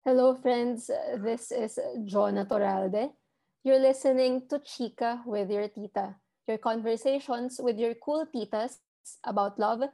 [0.00, 0.88] Hello, friends.
[1.20, 1.76] This is
[2.08, 3.12] Jonah Toralde.
[3.60, 6.16] You're listening to Chica with your tita,
[6.48, 8.80] your conversations with your cool titas
[9.28, 9.84] about love,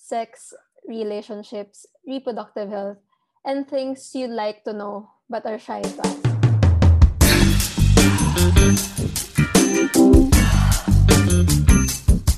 [0.00, 0.56] sex,
[0.88, 2.96] relationships, reproductive health,
[3.44, 6.24] and things you'd like to know but are shy to ask.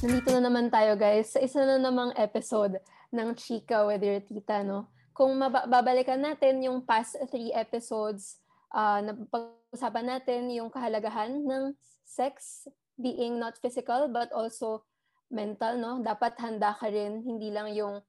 [0.03, 2.83] Nandito na naman tayo guys sa isa na namang episode
[3.15, 4.91] ng Chica with your tita, no?
[5.15, 8.43] Kung mababalikan natin yung past three episodes,
[8.75, 12.67] uh, na pag-usapan natin yung kahalagahan ng sex
[12.99, 14.83] being not physical but also
[15.31, 16.03] mental, no?
[16.03, 18.03] Dapat handa ka rin, hindi lang yung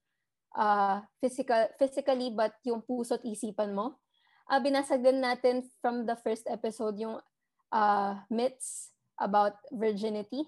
[0.57, 4.01] uh, physical, physically but yung puso't isipan mo.
[4.49, 7.21] Uh, binasag din natin from the first episode yung
[7.69, 10.41] uh, myths about virginity,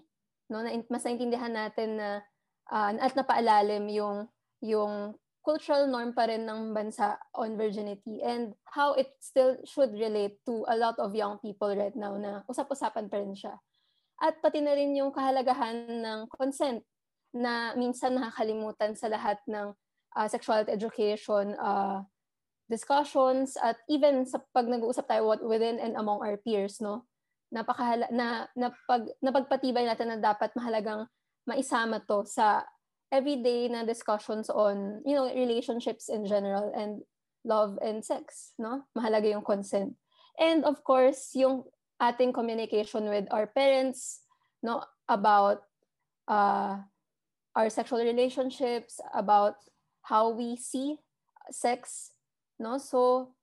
[0.50, 0.66] no?
[0.66, 2.10] Na mas naintindihan natin na
[2.74, 4.26] uh, at napaalalim yung
[4.62, 5.14] yung
[5.48, 10.68] cultural norm pa rin ng bansa on virginity and how it still should relate to
[10.68, 13.56] a lot of young people right now na usap-usapan pa rin siya.
[14.20, 16.84] At pati na rin yung kahalagahan ng consent
[17.32, 19.72] na minsan nakakalimutan sa lahat ng
[20.20, 22.04] uh, sexuality education uh,
[22.68, 27.08] discussions at even sa pag nag-uusap tayo within and among our peers no
[27.48, 31.08] napakahala na napag napagpatibay natin na dapat mahalagang
[31.48, 32.68] maisama to sa
[33.12, 37.02] everyday na discussions on, you know, relationships in general and
[37.46, 38.84] love and sex, no?
[38.98, 39.96] Mahalaga yung consent.
[40.38, 41.64] And of course, yung
[41.98, 44.22] ating communication with our parents,
[44.62, 45.64] no, about
[46.28, 46.84] uh,
[47.56, 49.56] our sexual relationships, about
[50.04, 51.00] how we see
[51.50, 52.12] sex,
[52.60, 52.78] no?
[52.78, 53.34] So,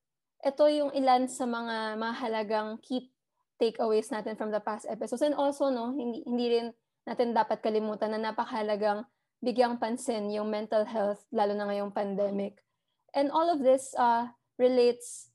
[0.45, 3.11] ito yung ilan sa mga mahalagang key
[3.57, 5.25] takeaways natin from the past episodes.
[5.25, 6.67] And also, no, hindi, hindi rin
[7.09, 9.09] natin dapat kalimutan na napakahalagang
[9.45, 12.65] bigyang pansin yung mental health, lalo na ngayong pandemic.
[13.13, 15.31] And all of this uh, relates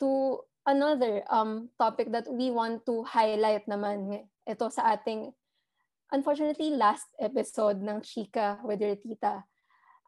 [0.00, 4.24] to another um, topic that we want to highlight naman.
[4.48, 5.30] Ito sa ating,
[6.10, 9.44] unfortunately, last episode ng Chika with your tita.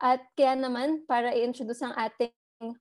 [0.01, 2.33] At kaya naman, para i-introduce ang ating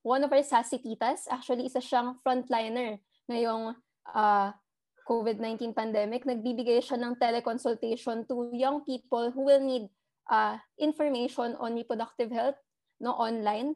[0.01, 3.75] one of our sassy titas, actually isa siyang frontliner ngayong
[4.15, 4.49] uh,
[5.03, 6.23] COVID-19 pandemic.
[6.23, 9.91] Nagbibigay siya ng teleconsultation to young people who will need
[10.29, 12.55] uh, information on reproductive health
[13.01, 13.73] no online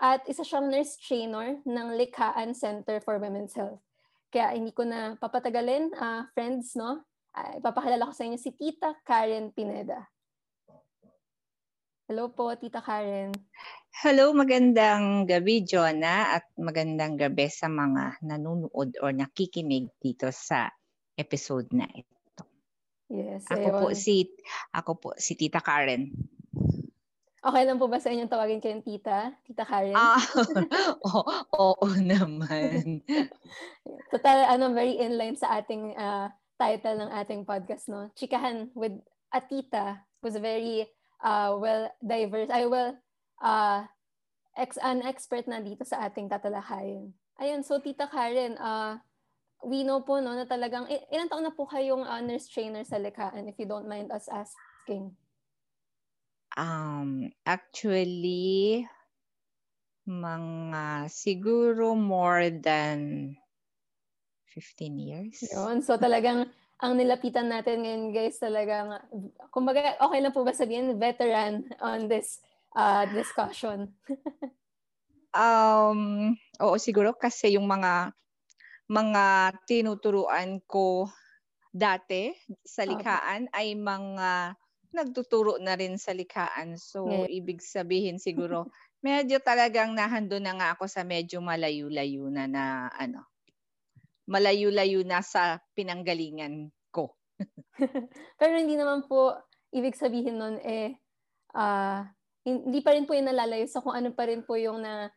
[0.00, 3.84] at isa siyang nurse trainer ng Likhaan Center for Women's Health.
[4.32, 7.04] Kaya hindi ko na papatagalin, uh, friends, no?
[7.36, 10.00] Uh, ipapakilala ko sa inyo si Tita Karen Pineda.
[12.08, 13.30] Hello po, Tita Karen.
[14.00, 20.72] Hello, magandang gabi, Jonah, at magandang gabi sa mga nanonood or nakikinig dito sa
[21.20, 22.19] episode na ito.
[23.10, 23.42] Yes.
[23.50, 23.80] Ako ayun.
[23.82, 24.14] po si
[24.70, 26.14] ako po si Tita Karen.
[27.40, 29.32] Okay lang po ba sa inyong tawagin kayong tita?
[29.48, 29.96] Tita Karen?
[29.96, 30.20] Ah,
[31.08, 33.00] oo, oo naman.
[34.12, 36.28] Total, ano, very inline sa ating uh,
[36.60, 38.12] title ng ating podcast, no?
[38.12, 38.92] Chikahan with
[39.32, 40.84] a tita was very
[41.24, 42.52] uh, well diverse.
[42.52, 43.00] I will
[43.40, 43.88] uh,
[44.52, 47.16] ex an expert na dito sa ating tatalakayin.
[47.40, 49.00] Ayun, so Tita Karen, uh,
[49.64, 52.96] we know po no na talagang ilang taon na po kayong uh, nurse trainer sa
[52.96, 55.12] Likhaan if you don't mind us asking.
[56.56, 58.88] Um actually
[60.08, 63.32] mga siguro more than
[64.50, 65.46] 15 years.
[65.54, 65.84] Yun.
[65.86, 66.50] So talagang
[66.80, 68.96] ang nilapitan natin ngayon guys talagang
[69.52, 72.40] kumbaga okay lang po ba sabihin veteran on this
[72.74, 73.92] uh, discussion?
[75.36, 78.10] um oo siguro kasi yung mga
[78.90, 81.06] mga tinuturuan ko
[81.70, 82.34] dati
[82.66, 83.54] sa likhaan okay.
[83.54, 84.58] ay mga
[84.90, 86.74] nagtuturo na rin sa likhaan.
[86.74, 87.30] So, yeah.
[87.30, 88.66] ibig sabihin siguro,
[89.06, 93.30] medyo talagang nahando na nga ako sa medyo malayo-layo na na ano,
[94.26, 97.14] malayo-layo na sa pinanggalingan ko.
[98.42, 99.38] Pero hindi naman po
[99.70, 100.98] ibig sabihin nun eh
[101.54, 102.02] uh,
[102.42, 105.08] hindi pa rin po yung nalalayo sa kung ano pa rin po yung na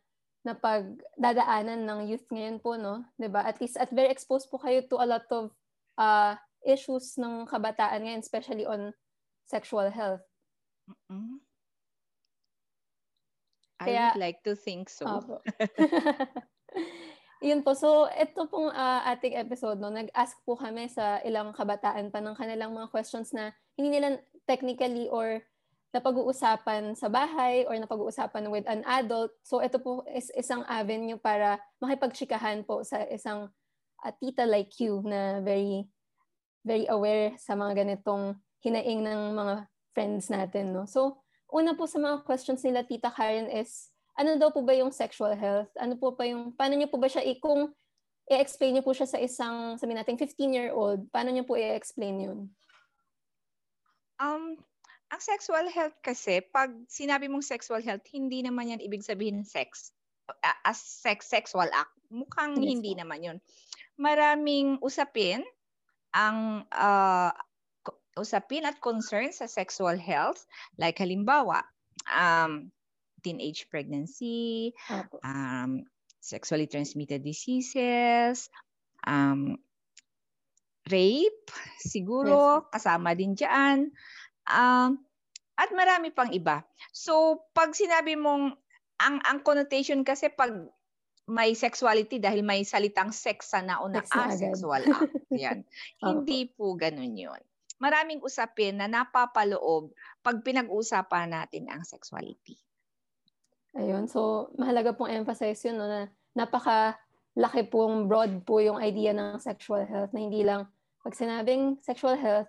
[0.44, 3.02] na pagdadaanan ng youth ngayon po, no?
[3.16, 3.40] ba?
[3.48, 5.50] At least at very exposed po kayo to a lot of
[5.96, 8.92] uh, issues ng kabataan ngayon, especially on
[9.48, 10.24] sexual health.
[11.08, 11.40] Mm-hmm.
[13.80, 15.08] I Kaya, would like to think so.
[15.08, 15.40] Uh,
[17.48, 17.76] Yun po.
[17.76, 22.36] So, ito pong uh, ating episode, no, nag-ask po kami sa ilang kabataan pa ng
[22.36, 24.16] kanilang mga questions na hindi nila
[24.48, 25.44] technically or
[25.94, 29.30] na pag-uusapan sa bahay or na pag-uusapan with an adult.
[29.46, 33.46] So ito po is isang avenue para makipagchikahan po sa isang
[34.02, 35.86] uh, tita like you na very
[36.66, 38.34] very aware sa mga ganitong
[38.66, 39.54] hinaing ng mga
[39.94, 40.74] friends natin.
[40.74, 40.82] No?
[40.90, 41.22] So
[41.54, 45.34] una po sa mga questions nila Tita Karen is ano daw po ba yung sexual
[45.34, 45.70] health?
[45.78, 47.74] Ano po pa yung, paano niyo po ba siya, kung
[48.30, 52.40] i-explain niyo po siya sa isang, sabi natin, 15-year-old, paano niyo po i-explain yun?
[54.22, 54.54] Um,
[55.12, 59.92] ang sexual health kasi, pag sinabi mong sexual health, hindi naman yan ibig sabihin sex.
[60.64, 61.92] As sex, sexual act.
[62.08, 63.38] Mukhang yes, hindi naman yun.
[64.00, 65.44] Maraming usapin
[66.14, 67.30] ang uh,
[68.16, 70.46] usapin at concern sa sexual health.
[70.80, 71.62] Like halimbawa,
[72.08, 72.72] um,
[73.20, 74.72] teenage pregnancy,
[75.24, 75.84] um,
[76.20, 78.48] sexually transmitted diseases,
[79.04, 79.60] um,
[80.88, 81.48] rape,
[81.80, 82.68] siguro, yes.
[82.80, 83.92] kasama din dyan.
[84.48, 85.00] Um,
[85.54, 86.66] at marami pang iba.
[86.90, 88.58] So, pag sinabi mong,
[88.98, 90.50] ang, ang connotation kasi pag
[91.24, 95.14] may sexuality dahil may salitang sex sa nauna, sex na sexual act.
[95.32, 95.64] Yan.
[96.02, 97.40] Hindi po ganun yun.
[97.80, 102.60] Maraming usapin na napapaloob pag pinag-uusapan natin ang sexuality.
[103.74, 104.06] Ayun.
[104.06, 106.06] So, mahalaga pong emphasize yun no, na
[106.36, 106.94] napaka
[107.34, 110.70] laki pong broad po yung idea ng sexual health na hindi lang
[111.02, 112.48] pag sinabing sexual health,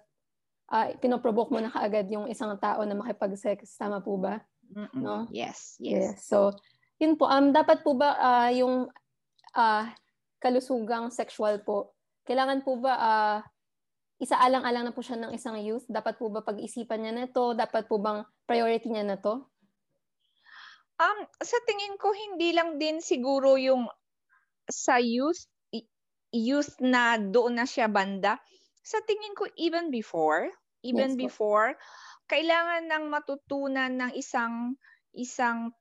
[0.71, 3.77] uh, pinoprovoke mo na kaagad yung isang tao na makipag-sex.
[3.77, 4.41] Tama po ba?
[4.73, 5.01] Mm-mm.
[5.01, 5.29] No?
[5.29, 6.17] Yes, yes.
[6.17, 6.25] yes.
[6.25, 6.55] So,
[6.97, 7.29] yun po.
[7.29, 8.89] Um, dapat po ba uh, yung
[9.53, 9.85] uh,
[10.41, 11.93] kalusugang sexual po,
[12.25, 13.39] kailangan po ba uh,
[14.17, 15.85] isaalang-alang na po siya ng isang youth?
[15.91, 17.53] Dapat po ba pag-isipan niya na to?
[17.53, 19.43] Dapat po bang priority niya na to?
[20.95, 23.91] Um, sa tingin ko, hindi lang din siguro yung
[24.71, 25.43] sa youth,
[26.31, 28.39] youth na doon na siya banda.
[28.85, 30.53] Sa tingin ko, even before,
[30.85, 31.73] even yes, before,
[32.29, 34.77] kailangan nang matutunan ng isang
[35.17, 35.73] isang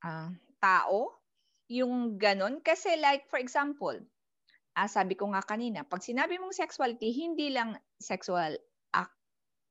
[0.00, 1.00] uh, tao
[1.68, 2.64] yung ganon.
[2.64, 3.94] Kasi like, for example,
[4.72, 8.56] uh, sabi ko nga kanina, pag sinabi mong sexuality, hindi lang sexual
[8.96, 9.12] act.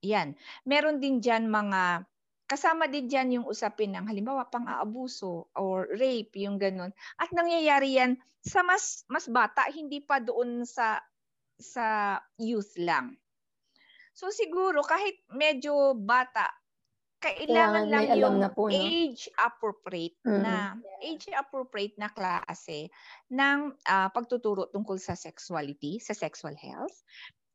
[0.06, 0.38] Yan.
[0.69, 2.06] Meron din dyan mga
[2.50, 6.89] kasama din dyan yung usapin ng halimbawa pang-aabuso or rape, yung ganun.
[7.21, 10.97] At nangyayari yan sa mas mas bata, hindi pa doon sa
[11.59, 13.19] sa youth lang.
[14.15, 16.47] So siguro kahit medyo bata,
[17.19, 18.79] kailangan lang yung na po, no?
[18.79, 20.39] age appropriate mm-hmm.
[20.39, 22.88] na age appropriate na klase
[23.27, 27.03] ng uh, pagtuturo tungkol sa sexuality, sa sexual health.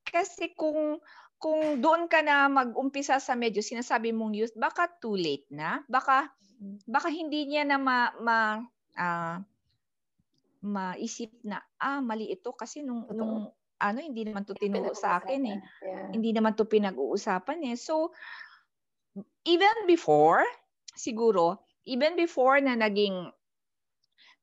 [0.05, 1.01] Kasi kung
[1.41, 5.81] kung doon ka na mag-umpisa sa medyo sinasabi mong youth, baka too late na.
[5.89, 6.29] Baka
[6.89, 8.39] baka hindi niya na ma, ma
[8.97, 9.37] uh,
[10.65, 13.17] maisip na ah mali ito kasi nung Totoo.
[13.17, 13.37] nung
[13.81, 15.59] ano hindi naman to tinuro sa akin eh.
[15.83, 16.09] Yeah.
[16.15, 17.77] Hindi naman to pinag-uusapan eh.
[17.79, 18.15] So
[19.45, 20.43] even before
[20.95, 23.29] siguro even before na naging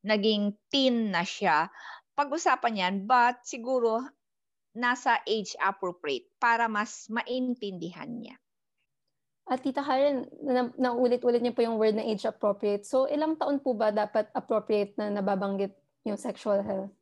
[0.02, 1.70] naging teen na siya,
[2.18, 4.02] pag-usapan yan, but siguro
[4.74, 8.36] nasa age appropriate para mas maintindihan niya.
[9.50, 12.88] At Tita Karen, na, naulit-ulit niyo po yung word na age appropriate.
[12.88, 15.76] So ilang taon po ba dapat appropriate na nababanggit
[16.08, 16.94] yung sexual health?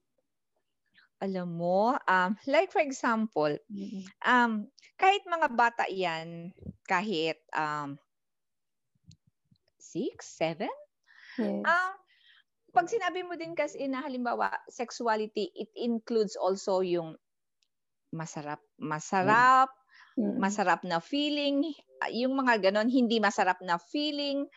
[1.20, 3.52] Alam mo, um, like for example,
[4.24, 6.56] um, kahit mga bata yan,
[6.88, 8.00] kahit um,
[9.76, 10.72] six, seven,
[11.36, 11.64] yes.
[11.68, 11.94] um,
[12.72, 17.18] pag sinabi mo din kasi na halimbawa sexuality, it includes also yung
[18.14, 19.70] masarap, masarap,
[20.18, 20.38] mm.
[20.38, 21.66] masarap na feeling,
[22.14, 24.48] yung mga ganon, hindi masarap na feeling.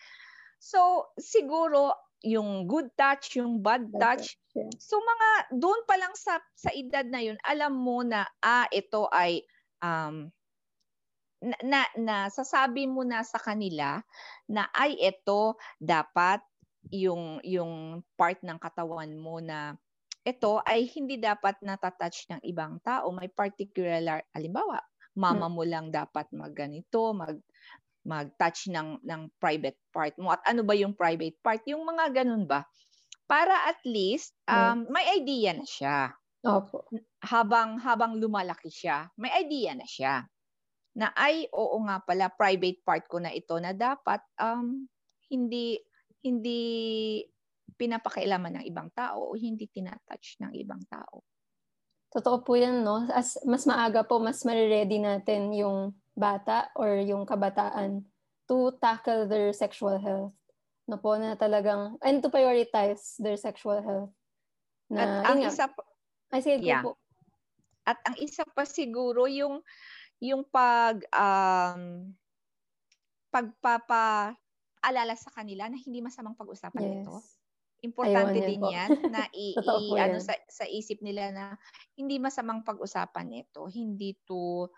[0.62, 1.92] So, siguro,
[2.22, 4.38] yung good touch, yung bad touch.
[4.78, 9.10] So, mga, doon pa lang sa, sa edad na yun, alam mo na, ah, ito
[9.10, 9.42] ay,
[9.82, 10.30] um,
[11.42, 13.98] na, na, na sasabi mo na sa kanila
[14.46, 16.38] na ay ito dapat
[16.94, 19.74] yung yung part ng katawan mo na
[20.22, 23.10] ito ay hindi dapat natatouch ng ibang tao.
[23.10, 24.78] May particular, halimbawa,
[25.18, 25.54] mama hmm.
[25.54, 27.42] mo lang dapat magganito, mag
[28.02, 30.34] mag-touch ng ng private part mo.
[30.34, 31.62] At ano ba yung private part?
[31.70, 32.66] Yung mga ganun ba?
[33.30, 36.12] Para at least um, may idea na siya.
[36.42, 36.90] Opo.
[37.22, 40.26] Habang habang lumalaki siya, may idea na siya.
[40.98, 44.84] Na ay oo nga pala private part ko na ito na dapat um
[45.30, 45.78] hindi
[46.20, 46.60] hindi
[47.78, 51.24] pinapakailaman ng ibang tao o hindi tinatouch ng ibang tao.
[52.12, 53.08] Totoo po yan, no?
[53.08, 58.04] As, mas maaga po, mas mariready natin yung bata or yung kabataan
[58.48, 60.36] to tackle their sexual health.
[60.90, 64.12] No po, na talagang, and to prioritize their sexual health.
[64.90, 65.82] Na, At ang isa pa,
[66.34, 66.82] ay, sige yeah.
[66.82, 66.98] po.
[67.86, 69.62] At ang isa pa siguro yung
[70.22, 72.14] yung pag um,
[73.32, 74.36] pagpapa
[74.82, 76.94] alala sa kanila na hindi masamang pag-usapan yes.
[77.02, 77.14] ito
[77.82, 81.44] Importante Ayun, din yan na i, i ano sa, sa isip nila na
[81.98, 83.66] hindi masamang pag-usapan ito.
[83.66, 84.70] Hindi to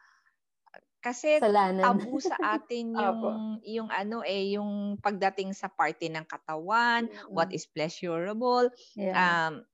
[1.05, 1.85] Kasi Kasalanan.
[1.85, 7.69] tabu sa atin yung yung ano eh yung pagdating sa party ng katawan, what is
[7.69, 8.73] pleasurable.
[8.97, 9.13] Yeah.
[9.13, 9.69] Um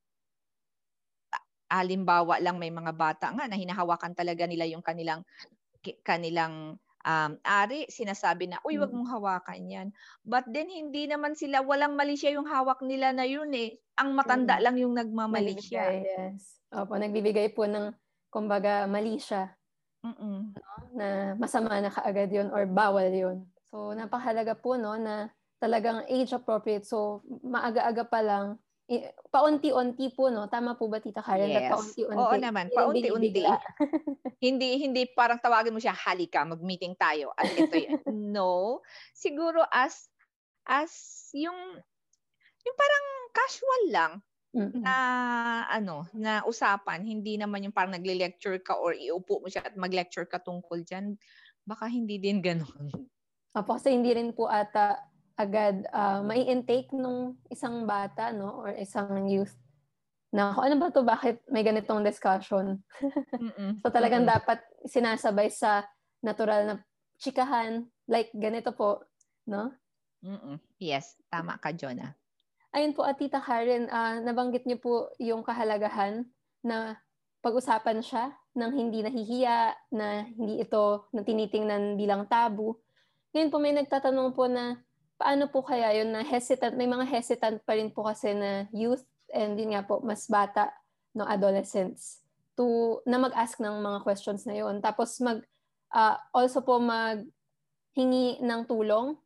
[1.70, 5.22] halimbawa lang may mga bata nga na hinahawakan talaga nila yung kanilang
[6.04, 8.96] kanilang um, ari, sinasabi na, uy, wag Mm.
[8.96, 9.88] mong hawakan yan.
[10.26, 13.80] But then, hindi naman sila, walang mali siya yung hawak nila na yun eh.
[13.96, 14.64] Ang matanda Mm.
[14.64, 15.96] lang yung nagmamali siya.
[16.04, 16.60] Yes.
[16.74, 17.94] Opo, nagbibigay po ng,
[18.28, 19.56] kumbaga, mali siya
[20.00, 20.56] Mm-mm.
[20.92, 23.44] na masama na kaagad yun or bawal yun.
[23.68, 25.28] So, napakahalaga po, no, na
[25.60, 26.82] talagang age appropriate.
[26.82, 28.46] So, maaga-aga pa lang,
[28.88, 30.48] i- paunti-unti po, no?
[30.48, 31.46] Tama po ba, Tita Karen?
[31.46, 31.70] Na Yes.
[31.70, 32.16] paunti-unti.
[32.18, 33.42] Oo naman, Hindi paunti-unti.
[34.46, 37.30] hindi hindi parang tawagin mo siya, halika, mag-meeting tayo.
[37.36, 38.00] At ito yun.
[38.34, 38.80] no.
[39.12, 40.08] Siguro as
[40.64, 40.90] as
[41.30, 41.56] yung
[42.60, 44.12] yung parang casual lang
[44.50, 44.82] Mm-mm.
[44.82, 44.94] na
[45.70, 50.26] ano, na usapan, hindi naman yung parang nagle-lecture ka or iupo mo siya at mag-lecture
[50.26, 51.14] ka tungkol diyan.
[51.62, 52.90] Baka hindi din ganoon.
[53.54, 54.98] Opo, kasi hindi rin po ata
[55.38, 58.60] agad uh, may intake nung isang bata, no?
[58.66, 59.54] Or isang youth
[60.30, 62.78] na kung ano ba to bakit may ganitong discussion.
[63.80, 64.36] So talagang Mm-mm.
[64.36, 65.88] dapat sinasabay sa
[66.20, 66.74] natural na
[67.16, 69.08] chikahan, like ganito po,
[69.48, 69.72] no?
[70.20, 70.60] Mm-mm.
[70.76, 72.19] Yes, tama ka, Jonah.
[72.70, 76.22] Ayun po, at Tita Karen, ah, nabanggit niyo po yung kahalagahan
[76.62, 77.02] na
[77.42, 82.78] pag-usapan siya ng hindi nahihiya, na hindi ito na tinitingnan bilang tabu.
[83.34, 84.78] Ngayon po may nagtatanong po na
[85.18, 89.02] paano po kaya yun na hesitant, may mga hesitant pa rin po kasi na youth
[89.34, 90.70] and yun nga po, mas bata,
[91.10, 92.22] no, adolescents
[92.54, 94.78] to na mag-ask ng mga questions na yun.
[94.78, 95.42] Tapos mag
[95.90, 97.26] ah, also po mag
[97.98, 99.18] hingi ng tulong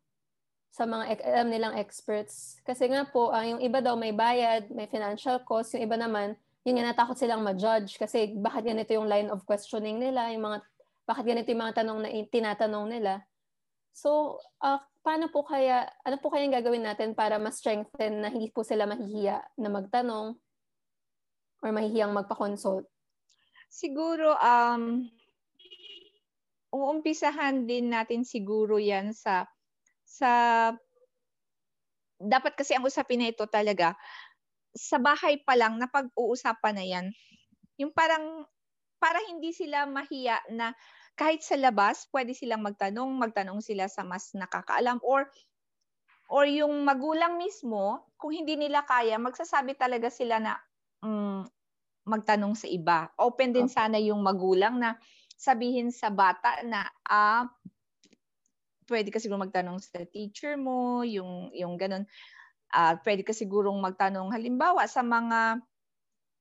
[0.75, 2.59] sa mga alam nilang experts.
[2.67, 6.35] Kasi nga po, ah, yung iba daw may bayad, may financial cost, yung iba naman,
[6.67, 10.59] yun nga natakot silang ma-judge kasi bakit ganito yung line of questioning nila, yung mga
[11.07, 13.23] bakit ganito yung mga tanong na i- tinatanong nila.
[13.95, 18.51] So, ah, paano po kaya, ano po kaya yung gagawin natin para ma-strengthen na hindi
[18.51, 20.35] po sila mahihiya na magtanong
[21.63, 22.91] or mahihiyang magpa-consult?
[23.71, 25.07] Siguro um
[26.75, 29.47] uumpisahan din natin siguro 'yan sa
[30.19, 30.31] sa
[32.23, 33.99] dapat kasi ang usapin na ito talaga
[34.75, 37.07] sa bahay pa lang na pag-uusapan na 'yan.
[37.81, 38.47] Yung parang
[39.03, 40.73] para hindi sila mahiya na
[41.21, 45.31] kahit sa labas pwede silang magtanong, magtanong sila sa mas nakakaalam or
[46.29, 50.53] or yung magulang mismo kung hindi nila kaya magsasabi talaga sila na
[51.05, 51.43] mm,
[52.09, 53.13] magtanong sa iba.
[53.21, 53.71] Open din Okay.
[53.71, 54.97] sana yung magulang na
[55.37, 57.49] sabihin sa bata na ah
[58.91, 62.05] pwede ka siguro magtanong sa teacher mo, yung yung ganun.
[62.75, 65.63] Ah, pwede ka sigurong magtanong halimbawa sa mga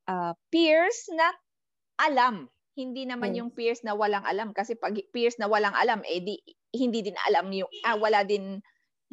[0.09, 1.31] ah, peers na
[2.01, 2.49] alam.
[2.77, 3.39] Hindi naman Yes.
[3.39, 6.39] yung peers na walang alam kasi pag peers na walang alam eh di
[6.73, 8.59] hindi din alam yung ah, wala din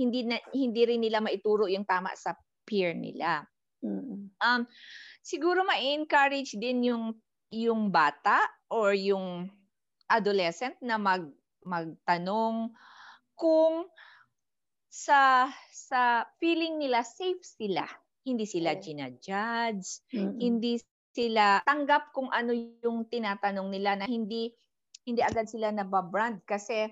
[0.00, 2.34] hindi na, hindi rin nila maituro yung tama sa
[2.68, 3.44] peer nila
[3.82, 4.30] Mm.
[4.44, 4.64] um
[5.24, 7.04] siguro ma-encourage din yung
[7.52, 8.40] yung bata
[8.72, 9.50] or yung
[10.10, 11.28] adolescent na mag
[11.66, 12.72] magtanong
[13.40, 13.88] kung
[14.92, 17.88] sa sa feeling nila safe sila.
[18.20, 20.36] Hindi sila ginajudge, Mm.
[20.36, 20.76] hindi
[21.10, 24.52] sila tanggap kung ano yung tinatanong nila na hindi
[25.08, 26.84] hindi agad sila nababrand kasi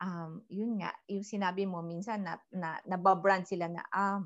[0.00, 4.18] um yun nga yung sinabi mo minsan na, na nababrand sila na ah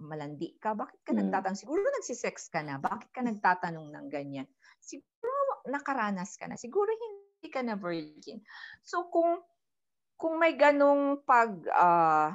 [0.00, 1.28] malandi ka bakit ka Mm.
[1.28, 4.46] nagtatanong siguro nagsisex ka na bakit ka nagtatanong ng ganyan
[4.80, 8.40] siguro nakaranas ka na siguro hindi ka na virgin
[8.80, 9.40] so kung
[10.20, 12.30] kung may ganong pag ah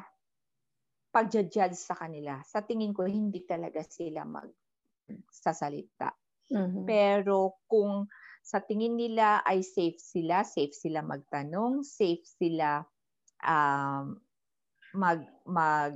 [1.11, 6.09] pagja-judge sa kanila sa tingin ko hindi talaga sila magsasalita
[6.51, 6.85] Mhm.
[6.87, 8.07] pero kung
[8.41, 12.83] sa tingin nila ay safe sila, safe sila magtanong, safe sila
[13.45, 14.17] um,
[14.95, 15.95] mag mag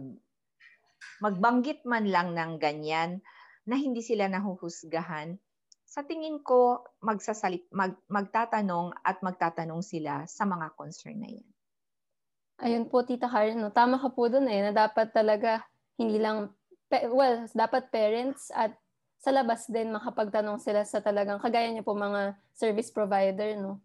[1.23, 3.11] magbanggit man lang ng ganyan
[3.69, 5.29] na hindi sila nahuhusgahan.
[5.93, 6.59] Sa tingin ko
[7.09, 11.47] magsasalit mag, magtatanong at magtatanong sila sa mga concern na yan.
[12.55, 13.67] Ayun po, Tita Karen, no?
[13.67, 15.67] tama ka po dun eh, na dapat talaga
[15.99, 16.55] hindi lang,
[16.87, 18.71] pe- well, dapat parents at
[19.19, 23.83] sa labas din makapagtanong sila sa talagang, kagaya niyo po mga service provider, no?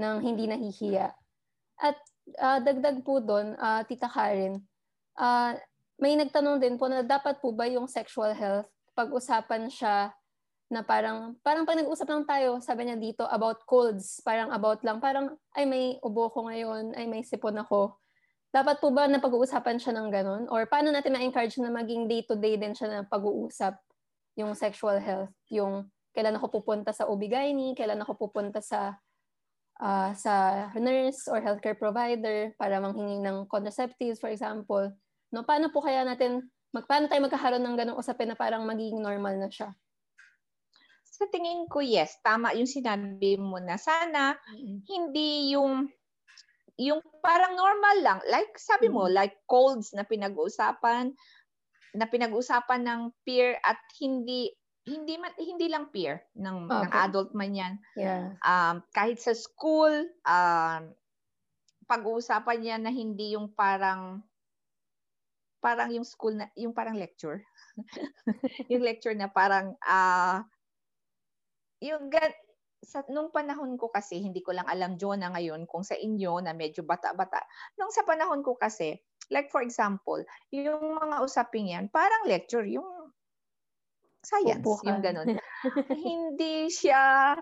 [0.00, 1.12] Nang hindi nahihiya.
[1.76, 1.96] At
[2.40, 4.64] ah, dagdag po doon, ah, Tita Karen,
[5.20, 5.52] ah,
[6.00, 10.16] may nagtanong din po na dapat po ba yung sexual health, pag-usapan siya
[10.72, 15.04] na parang, parang pag nag-usap lang tayo, sabi niya dito, about colds, parang about lang,
[15.04, 17.92] parang, ay may ubo ko ngayon, ay may sipon ako.
[18.56, 20.42] Dapat po ba na pag-uusapan siya ng ganun?
[20.48, 23.76] Or paano natin ma-encourage na maging day-to-day din siya na pag-uusap
[24.40, 25.28] yung sexual health?
[25.52, 28.96] Yung kailan ako pupunta sa OB-GYN, kailan ako pupunta sa
[29.76, 34.88] uh, sa nurse or healthcare provider para manghingi ng contraceptives, for example.
[35.28, 39.04] No, paano po kaya natin, mag, paano tayo magkakaroon ng ganong usapin na parang magiging
[39.04, 39.68] normal na siya?
[41.04, 44.78] Sa tingin ko, yes, tama yung sinabi mo na sana mm-hmm.
[44.88, 45.92] hindi yung
[46.76, 48.18] yung parang normal lang.
[48.28, 49.16] Like sabi mo, mm-hmm.
[49.16, 51.12] like colds na pinag-uusapan,
[51.96, 54.52] na pinag-uusapan ng peer at hindi
[54.86, 56.86] hindi man, hindi lang peer ng okay.
[56.86, 57.74] ng adult man 'yan.
[57.98, 58.36] Yeah.
[58.44, 59.92] Um kahit sa school,
[60.28, 60.94] um
[61.86, 64.22] pag-uusapan niya na hindi yung parang
[65.62, 67.42] parang yung school na yung parang lecture.
[68.70, 70.38] yung lecture na parang uh,
[71.82, 72.06] yung
[72.86, 76.54] sa nung panahon ko kasi hindi ko lang alam Jonah ngayon kung sa inyo na
[76.54, 77.42] medyo bata-bata.
[77.74, 78.94] Nung sa panahon ko kasi,
[79.34, 80.22] like for example,
[80.54, 83.10] yung mga usaping yan, parang lecture, yung
[84.22, 84.86] science, Pupukan.
[84.86, 85.28] yung ganun.
[86.06, 87.34] hindi siya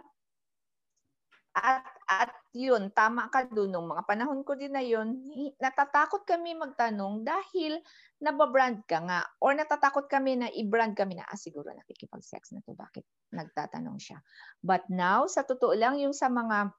[1.55, 3.75] at at yun, tama ka doon.
[3.75, 5.19] Nung mga panahon ko din na yun,
[5.59, 7.83] natatakot kami magtanong dahil
[8.23, 9.27] nababrand ka nga.
[9.43, 12.79] Or natatakot kami na i-brand kami na, ah, siguro nakikipag-sex na to.
[12.79, 14.23] Bakit nagtatanong siya?
[14.63, 16.71] But now, sa totoo lang, yung sa mga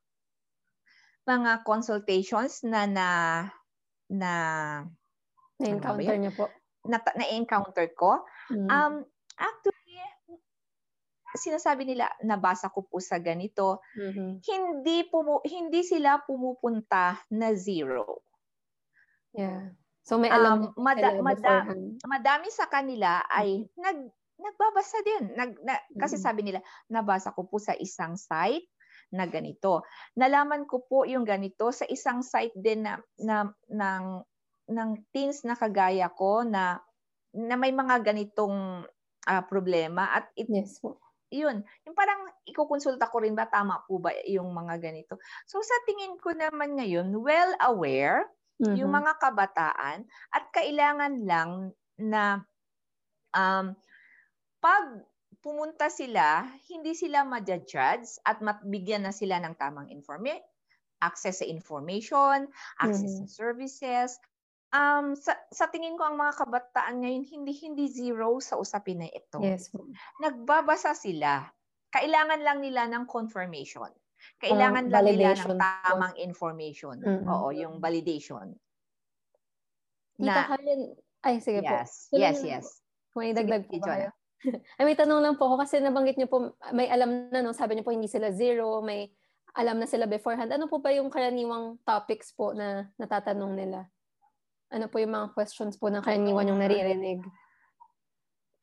[1.25, 3.09] mga consultations na na
[4.07, 4.33] na
[5.57, 6.45] na-encounter ano niyo po
[6.85, 8.21] na, na-encounter ko
[8.53, 8.69] mm.
[8.69, 9.01] um
[9.41, 9.74] actually
[11.37, 14.41] sinasabi nila nabasa ko po sa ganito, mm-hmm.
[14.41, 18.25] hindi pumu- hindi sila pumupunta na zero.
[19.35, 19.75] Yeah.
[20.05, 21.75] So may alam um, mada- mada-
[22.05, 23.81] madami sa kanila ay mm-hmm.
[23.81, 23.99] nag
[24.35, 25.23] nagbabasa din.
[25.31, 26.27] Nag, na, kasi mm-hmm.
[26.27, 26.59] sabi nila,
[26.91, 28.67] nabasa ko po sa isang site
[29.15, 29.87] na ganito.
[30.19, 34.05] Nalaman ko po yung ganito sa isang site din na, na ng
[34.65, 36.81] ng teens na kagaya ko na
[37.35, 38.83] na may mga ganitong
[39.27, 40.97] uh, problema at it, yes po
[41.35, 45.19] yun, yung parang ikukonsulta ko rin ba tama po ba yung mga ganito.
[45.43, 48.79] So sa tingin ko naman ngayon, well aware mm-hmm.
[48.79, 51.51] yung mga kabataan at kailangan lang
[51.99, 52.43] na
[53.35, 53.75] um,
[54.63, 54.85] pag
[55.45, 57.77] pumunta sila, hindi sila ma-judge
[58.25, 60.41] at mabigyan na sila ng tamang information,
[61.05, 62.49] access sa information,
[62.81, 63.29] access mm-hmm.
[63.29, 64.17] sa services,
[64.75, 69.09] um, sa, sa tingin ko ang mga kabataan ngayon hindi hindi zero sa usapin na
[69.09, 69.39] ito.
[69.39, 69.71] Yes.
[70.19, 71.47] Nagbabasa sila.
[71.95, 73.87] Kailangan lang nila ng confirmation.
[74.41, 76.99] Kailangan um, lang nila ng tamang information.
[76.99, 77.29] Mm-hmm.
[77.29, 78.51] Oo, yung validation.
[80.19, 80.81] Tita na, Karen,
[81.23, 82.15] ay sige yes, po.
[82.19, 82.65] yes, yes.
[83.11, 84.11] Kung may dagdag po kayo.
[84.77, 87.55] ay, may tanong lang po ako kasi nabanggit niyo po, may alam na, no?
[87.55, 89.07] sabi niyo po hindi sila zero, may
[89.55, 90.51] alam na sila beforehand.
[90.51, 93.87] Ano po ba yung karaniwang topics po na natatanong nila?
[94.73, 97.21] Ano po yung mga questions po ng karaniwan yung naririnig?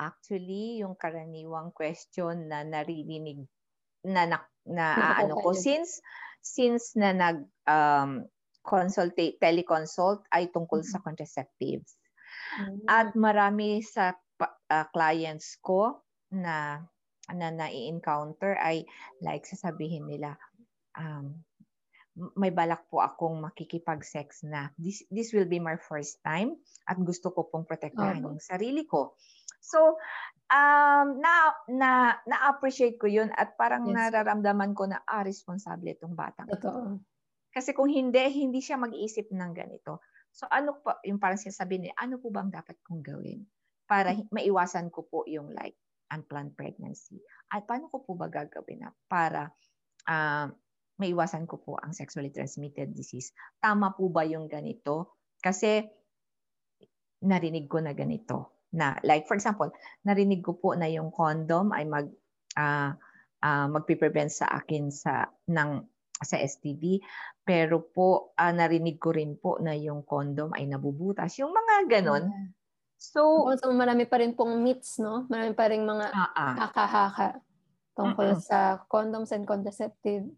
[0.03, 3.47] Actually, yung karaniwang question na naririnig
[4.03, 4.87] na na, na
[5.23, 6.03] ano ko since
[6.43, 8.27] since na nag um,
[8.67, 10.99] consultate teleconsult ay tungkol mm-hmm.
[10.99, 11.95] sa contraceptives.
[12.59, 12.87] Mm-hmm.
[12.91, 16.03] At marami sa uh, clients ko
[16.35, 16.83] na
[17.31, 18.83] na na-encounter ay
[19.23, 20.35] like sasabihin nila
[20.99, 21.39] um
[22.37, 24.69] may balak po akong makikipag-sex na.
[24.77, 28.37] This, this will be my first time at gusto ko pong protektahan uh-huh.
[28.37, 29.17] yung sarili ko.
[29.63, 29.97] So,
[30.53, 31.33] um, na,
[31.71, 31.91] na,
[32.29, 33.95] na-appreciate ko yun at parang yes.
[33.97, 37.01] nararamdaman ko na, ah, responsable itong batang Totoo.
[37.53, 40.01] Kasi kung hindi, hindi siya mag-iisip ng ganito.
[40.33, 43.45] So, ano pa, yung parang sinasabi niya, ano po bang dapat kong gawin
[43.85, 45.77] para maiwasan ko po yung like
[46.09, 47.21] unplanned pregnancy?
[47.53, 49.53] At paano ko po ba gagawin na para
[50.09, 50.49] uh,
[51.03, 53.35] maiwasan ko po ang sexually transmitted disease.
[53.59, 55.19] Tama po ba yung ganito?
[55.43, 55.83] Kasi
[57.27, 58.63] narinig ko na ganito.
[58.73, 59.75] Na like for example,
[60.07, 62.07] narinig ko po na yung condom ay mag
[62.55, 62.95] uh,
[63.43, 65.83] uh, magpe-prevent sa akin sa ng
[66.23, 67.03] sa STD
[67.43, 71.35] pero po uh, narinig ko rin po na yung condom ay nabubutas.
[71.43, 72.55] Yung mga ganon.
[73.03, 75.27] So, so marami pa rin pong myths, no?
[75.27, 76.55] Marami pa rin mga uh-uh.
[76.55, 77.43] haka-haka
[77.99, 78.47] tungkol uh-uh.
[78.47, 80.31] sa condoms and contraceptive.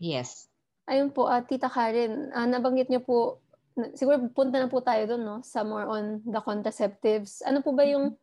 [0.00, 0.48] Yes.
[0.88, 3.42] Ayun po, uh, Tita Karen, uh, nabanggit niyo po,
[3.94, 5.36] siguro punta na po tayo doon, no?
[5.44, 7.40] Sa more on the contraceptives.
[7.46, 8.18] Ano po ba yung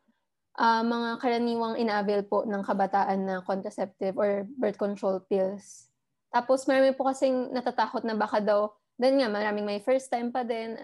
[0.60, 5.88] uh, mga karaniwang ina-avail po ng kabataan na contraceptive or birth control pills?
[6.30, 10.44] Tapos marami po kasing natatakot na baka daw, then nga, maraming may first time pa
[10.46, 10.78] din.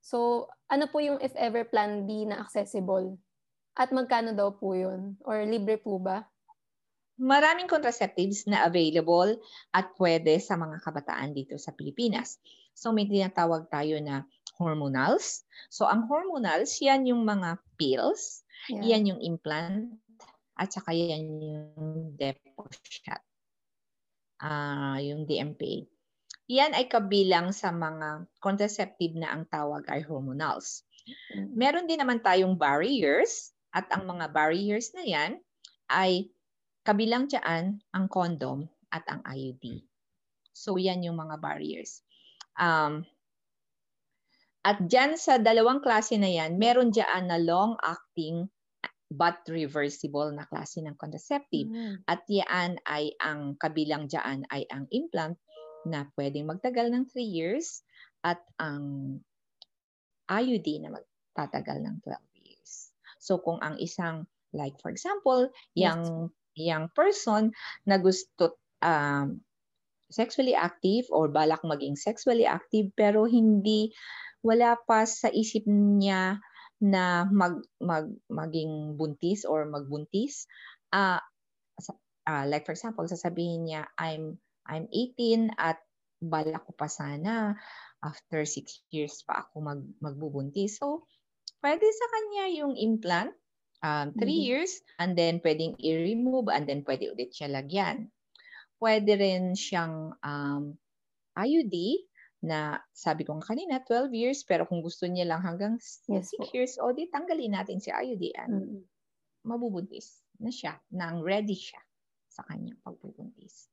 [0.00, 3.18] So, ano po yung if ever plan B na accessible?
[3.76, 5.18] At magkano daw po yun?
[5.26, 6.24] Or libre po ba?
[7.16, 9.40] Maraming contraceptives na available
[9.72, 12.36] at pwede sa mga kabataan dito sa Pilipinas.
[12.76, 14.28] So may tinatawag tayo na
[14.60, 15.44] hormonals.
[15.72, 18.96] So ang hormonals, yan yung mga pills, yeah.
[18.96, 19.96] yan yung implant,
[20.56, 23.20] at saka yan yung depo shot.
[24.36, 25.88] Uh, yung DMPA.
[26.46, 30.84] yan ay kabilang sa mga contraceptive na ang tawag ay hormonals.
[31.56, 35.40] Meron din naman tayong barriers at ang mga barriers na yan
[35.88, 36.28] ay
[36.86, 39.82] kabilang dyan ang condom at ang IUD.
[40.54, 42.06] So yan yung mga barriers.
[42.56, 43.04] Um,
[44.62, 48.46] at dyan sa dalawang klase na yan, meron dyan na long-acting
[49.06, 51.70] but reversible na klase ng contraceptive.
[51.70, 52.02] Mm.
[52.10, 55.38] At yan ay ang kabilang dyan ay ang implant
[55.86, 57.86] na pwedeng magtagal ng 3 years
[58.26, 59.18] at ang
[60.26, 62.90] IUD na magtatagal ng 12 years.
[63.22, 65.46] So kung ang isang, like for example,
[65.78, 67.52] young, young person
[67.84, 69.40] na gusto um,
[70.08, 73.90] sexually active or balak maging sexually active pero hindi
[74.40, 76.38] wala pa sa isip niya
[76.78, 80.46] na mag, mag maging buntis or magbuntis.
[80.92, 81.18] Uh,
[82.28, 85.82] uh, like for example sasabihin niya I'm I'm 18 at
[86.22, 87.54] balak ko pa sana
[88.04, 90.78] after 6 years pa ako mag magbubuntis.
[90.78, 91.08] So
[91.64, 93.34] pwede sa kanya yung implant
[93.84, 94.48] um 3 Mhm.
[94.48, 98.08] years and then pwedeng i-remove and then pwede ulit siya lagyan
[98.82, 100.76] pwede rin siyang um
[101.36, 101.74] IUD
[102.46, 106.56] na sabi ko kanina 12 years pero kung gusto niya lang hanggang 6 Yes po.
[106.56, 108.86] years o di tanggalin natin si IUD and Mm.
[109.46, 111.80] mabubuntis na siya, nang ready siya
[112.28, 113.66] sa kanyang pagbubuntis.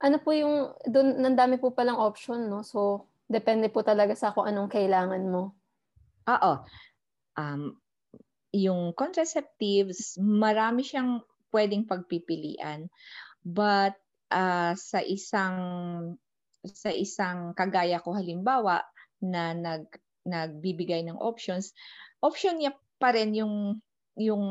[0.00, 2.62] Ano po yung, doon, nandami po palang option, no?
[2.62, 5.58] So, depende po talaga sa kung anong kailangan mo.
[6.26, 6.52] Oo.
[7.38, 7.78] Um,
[8.52, 11.20] yung contraceptives, marami siyang
[11.52, 12.88] pwedeng pagpipilian.
[13.44, 13.96] But
[14.32, 15.56] ah, sa isang
[16.64, 18.82] sa isang kagaya ko halimbawa
[19.24, 19.88] na nag
[20.28, 21.72] nagbibigay ng options,
[22.20, 23.80] option niya pa rin yung
[24.18, 24.44] yung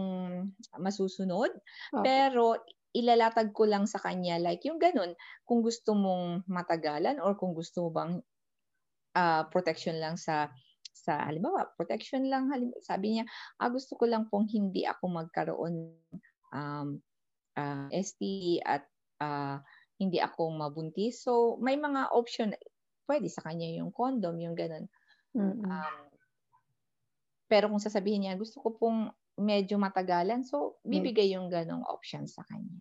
[0.79, 1.51] masusunod,
[1.91, 2.01] Opo.
[2.01, 2.55] pero
[2.95, 7.86] ilalatag ko lang sa kanya like yung ganun, kung gusto mong matagalan or kung gusto
[7.86, 8.13] mo bang
[9.13, 10.49] ah, protection lang sa
[11.03, 13.25] sa halimbawa, protection lang halim, sabi niya,
[13.62, 15.93] ah, gusto ko lang pong hindi ako magkaroon
[16.55, 16.97] um
[17.57, 18.86] ah, STD at
[19.21, 19.62] ah,
[19.97, 21.21] hindi ako mabuntis.
[21.21, 22.53] So may mga option
[23.10, 24.86] pwede sa kanya yung condom, yung ganun.
[25.33, 25.63] Mm-mm.
[25.63, 25.97] Um,
[27.47, 29.07] pero kung sasabihin niya, gusto ko pong
[29.39, 32.77] medyo matagalan, so bibigay yung ganong option sa kanya.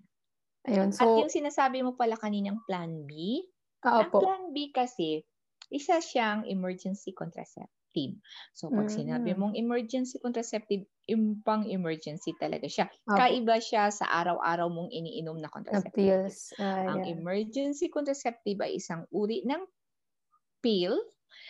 [0.67, 3.45] Ayun, At so, yung sinasabi mo pala kaninang plan B,
[3.87, 4.19] ah, ang opo.
[4.19, 5.23] plan B kasi,
[5.71, 7.71] isa siyang emergency contraceptive.
[8.59, 9.41] So pag sinabi Mm.
[9.41, 12.87] mong emergency contraceptive, yung pang emergency talaga siya.
[13.07, 13.17] Opo.
[13.19, 15.93] Kaiba siya sa araw-araw mong iniinom na contraceptive.
[15.95, 16.55] pills.
[16.59, 17.11] Ah, Ang yeah.
[17.15, 19.63] emergency contraceptive ay isang uri ng
[20.65, 20.97] pill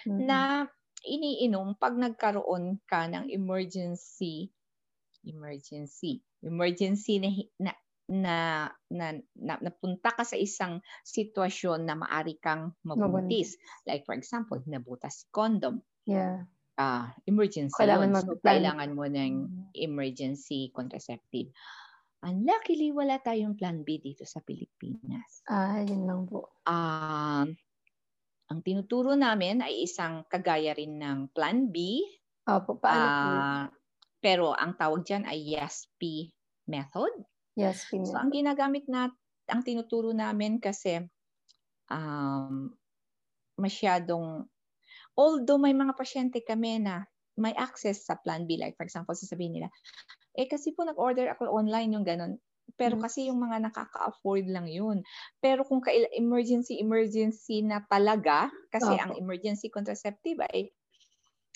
[0.07, 0.27] Mm-mm.
[0.31, 0.67] na
[1.07, 4.51] iniinom pag nagkaroon ka ng emergency
[5.27, 7.31] emergency emergency na
[7.61, 7.73] na
[8.07, 8.37] na,
[8.99, 13.59] na, na napunta ka sa isang sitwasyon na maari kang mabuntis.
[13.83, 15.83] Like for example, nabutas si condom.
[16.07, 16.47] Yeah.
[16.77, 18.21] Ah, emergency Kailangan yun.
[18.21, 19.33] So, kailangan mo ng
[19.75, 21.51] emergency contraceptive.
[22.23, 25.45] Unluckily, wala tayong plan B dito sa Pilipinas.
[25.49, 26.49] Ah, yun lang po.
[26.69, 27.57] Um,
[28.47, 32.03] ang tinuturo namin ay isang kagaya rin ng Plan B.
[32.47, 33.27] Opo, paano po?
[33.27, 33.65] ah,
[34.23, 36.31] pero ang tawag dyan ay YESP
[36.71, 37.15] method.
[37.57, 39.11] Yes, So, ang ginagamit na,
[39.49, 41.03] ang tinuturo namin kasi
[41.89, 42.75] um,
[43.57, 44.45] masyadong,
[45.17, 47.05] although may mga pasyente kami na
[47.37, 49.69] may access sa Plan B, like for example, sasabihin nila,
[50.33, 52.41] eh kasi po nag-order ako online yung ganun.
[52.75, 53.03] Pero Mm.
[53.03, 55.05] kasi yung mga nakaka-afford lang yun.
[55.39, 59.03] Pero kung kail- emergency, emergency na talaga, kasi Opo.
[59.03, 60.73] ang emergency contraceptive ay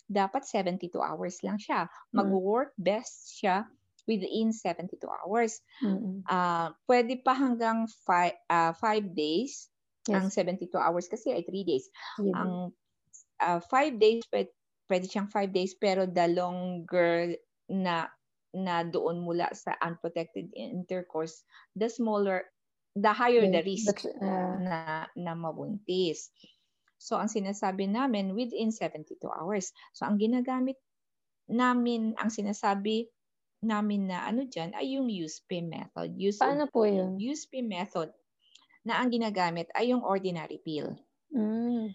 [0.06, 1.86] dapat 72 hours lang siya.
[2.10, 2.14] Mm.
[2.14, 3.66] Mag-work best siya
[4.04, 5.62] within 72 hours.
[5.80, 6.26] Mm-mm.
[6.26, 8.34] Ah, pwede pa hanggang 5
[8.76, 9.70] five days.
[10.08, 10.34] Ang Yes.
[10.34, 11.86] 72 hours kasi ay 3 days.
[12.18, 12.34] yun.
[12.34, 12.52] Ang
[13.40, 14.53] 5 days, pwede,
[14.90, 17.35] pwede siyang 5 days, pero the longer
[17.70, 18.11] na
[18.50, 21.46] na doon mula sa unprotected intercourse,
[21.79, 22.50] the smaller,
[22.98, 24.79] the higher the risk but, ah, na,
[25.14, 26.35] na mabuntis.
[26.98, 29.70] So, ang sinasabi namin, within 72 hours.
[29.94, 30.76] So, ang ginagamit
[31.46, 33.09] namin, ang sinasabi
[33.62, 36.16] namin na ano dyan, ay yung USP method.
[36.18, 37.16] Use paano po yun?
[37.16, 38.11] USP method
[38.85, 40.96] na ang ginagamit ay yung ordinary pill.
[41.31, 41.92] Mm,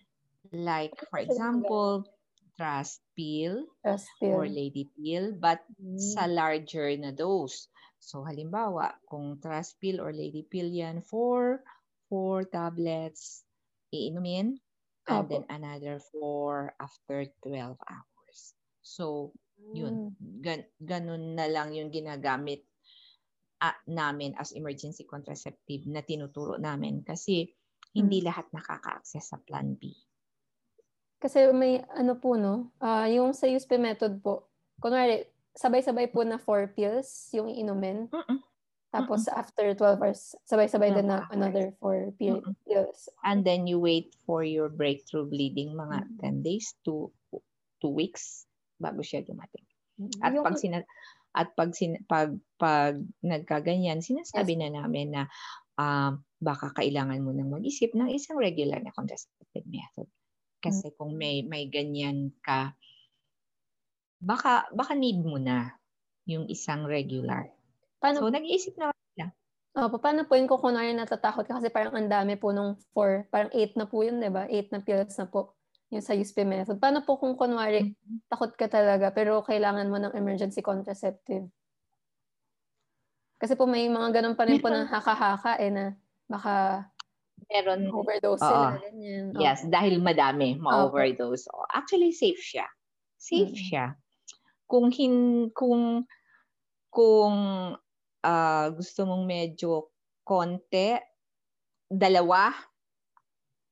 [0.51, 2.05] Like, for example,
[2.55, 4.53] trust pill trust or pill.
[4.53, 5.99] lady pill, but Mm.
[5.99, 7.67] sa larger na dose.
[7.99, 11.65] So, halimbawa, kung trust pill or lady pill yan, four,
[12.07, 13.43] four tablets
[13.89, 14.61] iinumin,
[15.09, 18.39] and then another four after 12 hours.
[18.85, 19.33] So,
[19.73, 20.13] yun.
[20.17, 20.41] Mm.
[20.41, 22.61] Gan- ganun na lang yung ginagamit
[23.63, 27.01] ah, namin as emergency contraceptive na tinuturo namin.
[27.01, 27.49] Kasi
[27.95, 28.27] Hindi hmm.
[28.27, 29.87] lahat nakaka-access sa Plan B.
[31.25, 34.45] Kasi may ano po no, uh, yung sa USP method po,
[34.77, 35.25] kunwari,
[35.57, 38.05] sabay-sabay po na four pills yung iinumin.
[38.13, 38.45] Mm-mm.
[38.93, 39.41] Tapos Mm-mm.
[39.41, 43.09] after 12 hours, sabay-sabay din na another four pills.
[43.25, 46.45] And then you wait for your breakthrough bleeding mga mm-hmm.
[46.45, 48.45] 10 days to 2 weeks
[48.77, 49.65] bago siya dumating.
[50.21, 50.85] At yung, pag sina
[51.35, 54.61] at pag sin, pag pag nagkaganyan, sinasabi yes.
[54.61, 55.23] na namin na
[55.75, 60.05] um, baka kailangan mo nang mag-isip ng isang regular na contraceptive method.
[60.65, 60.95] Kasi mm.
[60.97, 62.73] kung may may ganyan ka,
[64.17, 65.77] baka baka need mo na
[66.25, 67.53] yung isang regular.
[68.01, 69.29] Paano, so nag-iisip na sila.
[69.77, 73.29] Oh, paano po yun kung kunwari natatakot ka kasi parang ang dami po nung 4,
[73.29, 74.49] parang 8 na po yun, di ba?
[74.49, 75.53] 8 na pills na po
[75.93, 76.81] yung sa USP method.
[76.81, 78.25] Paano po kung kunwari mm-hmm.
[78.31, 81.45] takot ka talaga pero kailangan mo ng emergency contraceptive?
[83.37, 85.85] Kasi po may mga ganun pa rin po na haka-haka eh na
[86.25, 86.87] baka
[87.49, 88.49] meron overdose oo.
[88.49, 89.33] sila ganyan.
[89.35, 89.41] Oh.
[89.41, 91.45] Yes, dahil madami ma-overdose.
[91.53, 91.67] Oh.
[91.71, 92.67] Actually safe siya.
[93.15, 93.67] Safe mm-hmm.
[93.69, 93.85] siya.
[94.65, 96.05] Kung hin kung
[96.89, 97.37] kung
[98.25, 99.93] uh, gusto mong medyo
[100.25, 100.97] konti,
[101.85, 102.49] dalawa,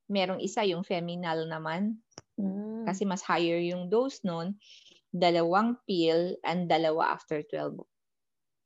[0.06, 1.98] merong isa yung feminal naman.
[2.38, 2.86] Mm.
[2.86, 4.54] Kasi mas higher yung dose nun.
[5.14, 7.78] Dalawang pill and dalawa after 12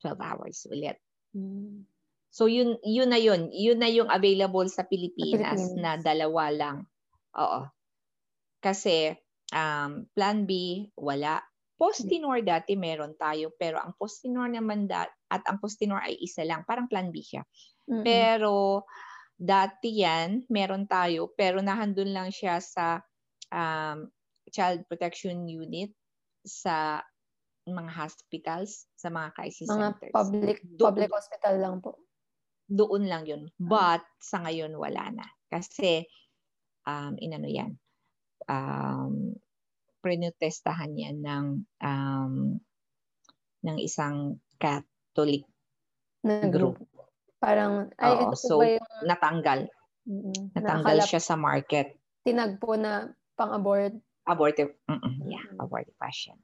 [0.01, 0.97] 12 hours ulit.
[1.33, 1.85] Mm.
[2.39, 3.51] So yun yun na yun.
[3.51, 5.75] Yun na yung available sa Pilipinas, Pilipinas.
[5.75, 6.77] na dalawa lang.
[7.35, 7.67] Oo.
[8.63, 9.11] Kasi
[9.51, 11.43] um, plan B wala.
[11.75, 16.63] Postinor dati meron tayo pero ang Postinor naman dat at ang Postinor ay isa lang,
[16.63, 17.43] parang plan B siya.
[17.91, 18.03] Mm-hmm.
[18.07, 18.87] Pero
[19.35, 23.03] dati yan, meron tayo pero nahandun lang siya sa
[23.51, 24.07] um,
[24.47, 25.91] child protection unit
[26.47, 27.03] sa
[27.67, 30.15] mga hospitals, sa mga crisis mga centers.
[30.15, 31.99] public Do- public hospital lang po.
[32.69, 33.49] Doon lang yun.
[33.57, 35.25] But sa ngayon wala na.
[35.49, 36.05] Kasi
[36.85, 37.73] um, inano yan.
[38.45, 39.35] Um,
[39.99, 41.45] prenotestahan yan ng
[41.83, 42.33] um,
[43.65, 45.43] ng isang Catholic
[46.23, 46.79] na group.
[47.39, 48.87] Parang, ay, Oo, ito so, ba yung...
[49.07, 49.59] natanggal.
[50.03, 50.59] Mm-hmm.
[50.59, 51.87] Natanggal Nakakalap, siya sa market.
[52.27, 53.07] Tinagpo na
[53.39, 53.95] pang-abort.
[54.27, 54.75] Abortive.
[54.91, 56.35] Mm-mm, yeah, abortive passion.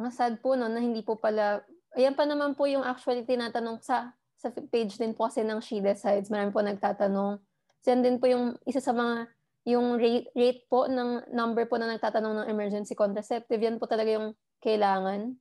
[0.00, 1.60] Ang sad po no, na hindi po pala,
[1.92, 5.84] ayan pa naman po yung actually tinatanong sa sa page din po kasi ng She
[5.84, 6.32] Decides.
[6.32, 7.36] Marami po nagtatanong.
[7.84, 9.28] So, yan din po yung isa sa mga
[9.68, 14.16] yung rate, rate po ng number po na nagtatanong ng emergency contraceptive, yan po talaga
[14.16, 14.32] yung
[14.64, 15.36] kailangan.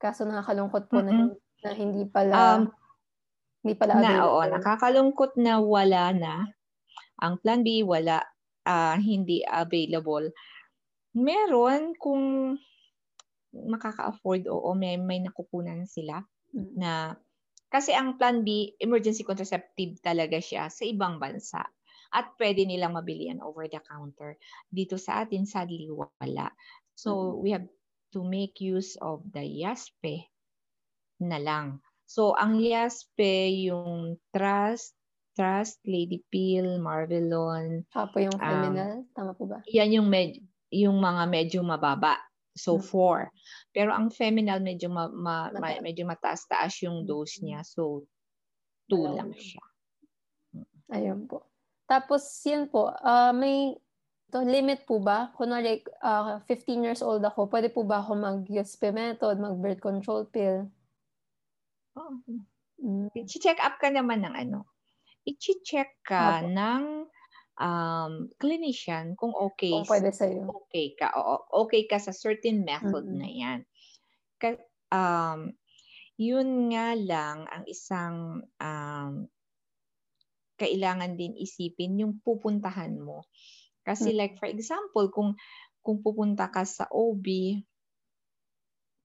[0.00, 1.36] Kaso nakakalungkot po mm-hmm.
[1.60, 2.62] na, na hindi pala um,
[3.60, 6.48] hindi pala na, oo, nakakalungkot na wala na.
[7.20, 8.24] Ang plan B wala,
[8.64, 10.32] uh, hindi available.
[11.12, 12.56] Meron kung
[13.52, 16.24] makaka-afford oo, may may nakukunan sila.
[16.54, 17.14] Na
[17.70, 21.62] kasi ang plan B, emergency contraceptive talaga siya sa ibang bansa
[22.10, 24.34] at pwede nilang mabili yan over the counter.
[24.66, 26.50] Dito sa atin, sadly, wala.
[26.98, 27.70] So, we have
[28.10, 30.26] to make use of the YASPE
[31.22, 31.78] na lang.
[32.10, 34.98] So, ang YASPE, yung Trust,
[35.38, 37.86] Trust, Lady Pill, Marvelon.
[37.94, 39.06] Apo yung criminal?
[39.06, 39.62] Um, Tama po ba?
[39.70, 40.42] Yan yung, med-
[40.74, 42.18] yung mga medyo mababa.
[42.60, 42.84] So, hmm.
[42.84, 43.18] four.
[43.72, 47.64] Pero ang feminal, medyo, ma- ma- ma- medyo mataas-taas yung dose niya.
[47.64, 48.04] So,
[48.86, 49.64] two lang siya.
[50.92, 51.48] Ayun po.
[51.88, 53.72] Tapos, yun po, uh, may
[54.30, 55.34] to limit po ba?
[55.34, 60.70] Kunwari, uh, 15 years old ako, pwede po ba ako mag-USP method, mag-birth control pill?
[61.98, 62.14] Oh.
[62.80, 63.10] Mm.
[63.12, 64.70] I-check up ka naman ng ano.
[65.26, 66.48] I-check ka Opo.
[66.48, 66.82] ng
[67.60, 69.70] um, clinician kung okay.
[69.70, 70.48] Kung pwede sa'yo.
[70.66, 71.12] Okay ka.
[71.14, 73.20] Oo, okay ka sa certain method mm-hmm.
[73.20, 73.60] na yan.
[74.40, 74.48] Ka,
[74.90, 75.52] um,
[76.16, 79.12] yun nga lang ang isang um,
[80.60, 83.24] kailangan din isipin yung pupuntahan mo.
[83.80, 84.18] Kasi hmm.
[84.20, 85.32] like for example, kung
[85.80, 87.24] kung pupunta ka sa OB,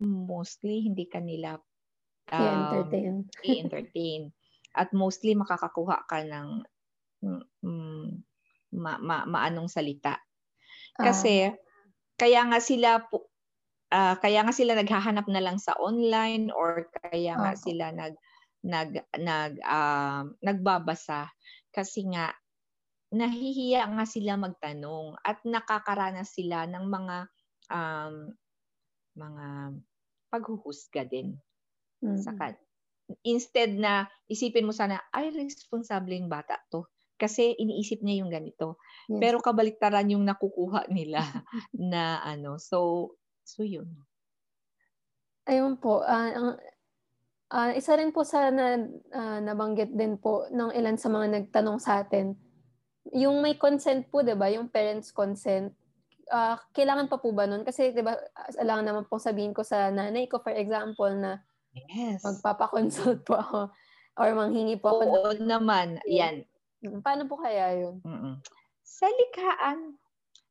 [0.04, 1.56] mostly hindi ka nila
[2.36, 3.16] um, i-entertain.
[3.48, 4.22] i-entertain.
[4.76, 6.48] At mostly makakakuha ka ng
[7.64, 8.12] mm,
[8.76, 10.20] ma, ma, maanong salita.
[10.96, 11.56] Kasi uh,
[12.16, 13.04] kaya nga sila
[13.92, 18.16] uh, kaya nga sila naghahanap na lang sa online or kaya nga uh, sila nag
[18.66, 21.30] nag nag uh, nagbabasa
[21.70, 22.34] kasi nga
[23.14, 27.18] nahihiya nga sila magtanong at nakakaranas sila ng mga
[27.70, 28.34] um,
[29.16, 29.46] mga
[30.34, 31.38] paghuhusga din
[32.02, 32.20] mm-hmm.
[32.20, 32.58] sa kan
[33.22, 36.84] instead na isipin mo sana ay responsableng bata to
[37.16, 39.20] kasi iniisip niya yung ganito yes.
[39.20, 41.24] pero kabaliktaran yung nakukuha nila
[41.94, 43.12] na ano so
[43.44, 43.88] so yun
[45.48, 46.58] ayun po uh,
[47.46, 48.74] Uh, isa rin po sa na,
[49.14, 52.34] uh, nabanggit din po ng ilan sa mga nagtanong sa atin,
[53.14, 54.50] yung may consent po, 'di ba?
[54.50, 55.70] Yung parents consent.
[56.26, 57.62] Uh, kailangan pa po ba nun?
[57.62, 58.18] Kasi 'di ba,
[58.58, 61.38] alangan naman po sabihin ko sa nanay ko for example na
[61.94, 62.26] yes.
[62.26, 63.60] magpapa-consult po ako
[64.18, 65.04] or manghingi po ako.
[65.06, 66.02] Oo naman.
[66.10, 66.50] Yan.
[66.86, 68.02] Mm, paano po kaya 'yun?
[68.06, 68.36] Mm-mm.
[68.86, 69.98] Sa likaan,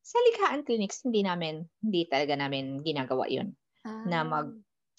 [0.02, 3.54] sa likaan clinics hindi namin hindi talaga namin ginagawa 'yun.
[3.86, 4.04] Ah.
[4.04, 4.48] Na mag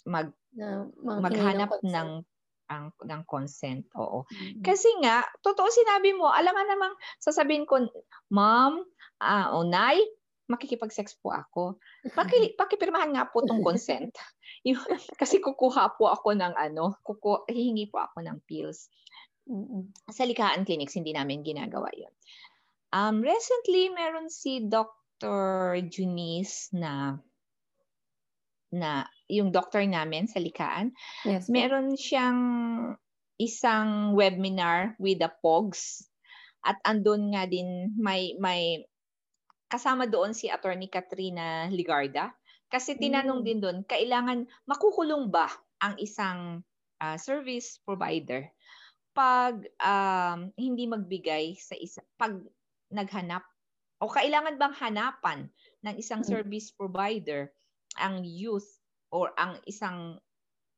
[0.07, 2.09] mag na maghanap ng, ng
[2.65, 3.85] ang ng consent.
[3.93, 4.25] Oo.
[4.25, 4.63] Mm-hmm.
[4.65, 7.85] Kasi nga, totoo sinabi mo, alam nga namang sasabihin ko,
[8.33, 8.81] ma'am,
[9.21, 10.01] uh, o nay,
[10.49, 11.77] makikipag-sex po ako.
[12.13, 14.13] Paki, pakipirmahan nga po tong consent.
[15.21, 18.89] kasi kukuha po ako ng ano, kuku, hihingi po ako ng pills.
[20.09, 22.13] Sa Likaan Clinics, hindi namin ginagawa yon.
[22.95, 25.77] Um, recently, meron si Dr.
[25.85, 27.19] Junice na
[28.75, 30.91] na yung doctor namin sa Likaan,
[31.23, 32.41] yes, meron siyang
[33.39, 36.07] isang webinar with the POGs
[36.65, 38.81] at andun nga din may may
[39.69, 42.31] kasama doon si Attorney Katrina Ligarda
[42.71, 43.45] kasi tinanong mm.
[43.45, 45.51] din doon kailangan makukulong ba
[45.83, 46.63] ang isang
[47.03, 48.49] uh, service provider
[49.15, 52.35] pag um, hindi magbigay sa isa pag
[52.91, 53.47] naghanap
[54.03, 55.39] o kailangan bang hanapan
[55.87, 56.27] ng isang mm.
[56.27, 57.47] service provider
[57.95, 58.67] ang youth
[59.15, 60.19] or ang isang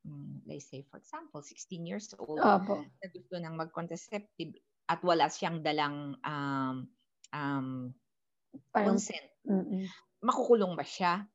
[0.06, 2.86] um, let's say for example 16 years old Opo.
[2.86, 4.54] na gusto nang mag-contraceptive
[4.88, 6.86] at wala siyang dalang um,
[7.34, 7.90] um,
[8.70, 9.90] consent mm-mm.
[10.22, 11.26] makukulong ba siya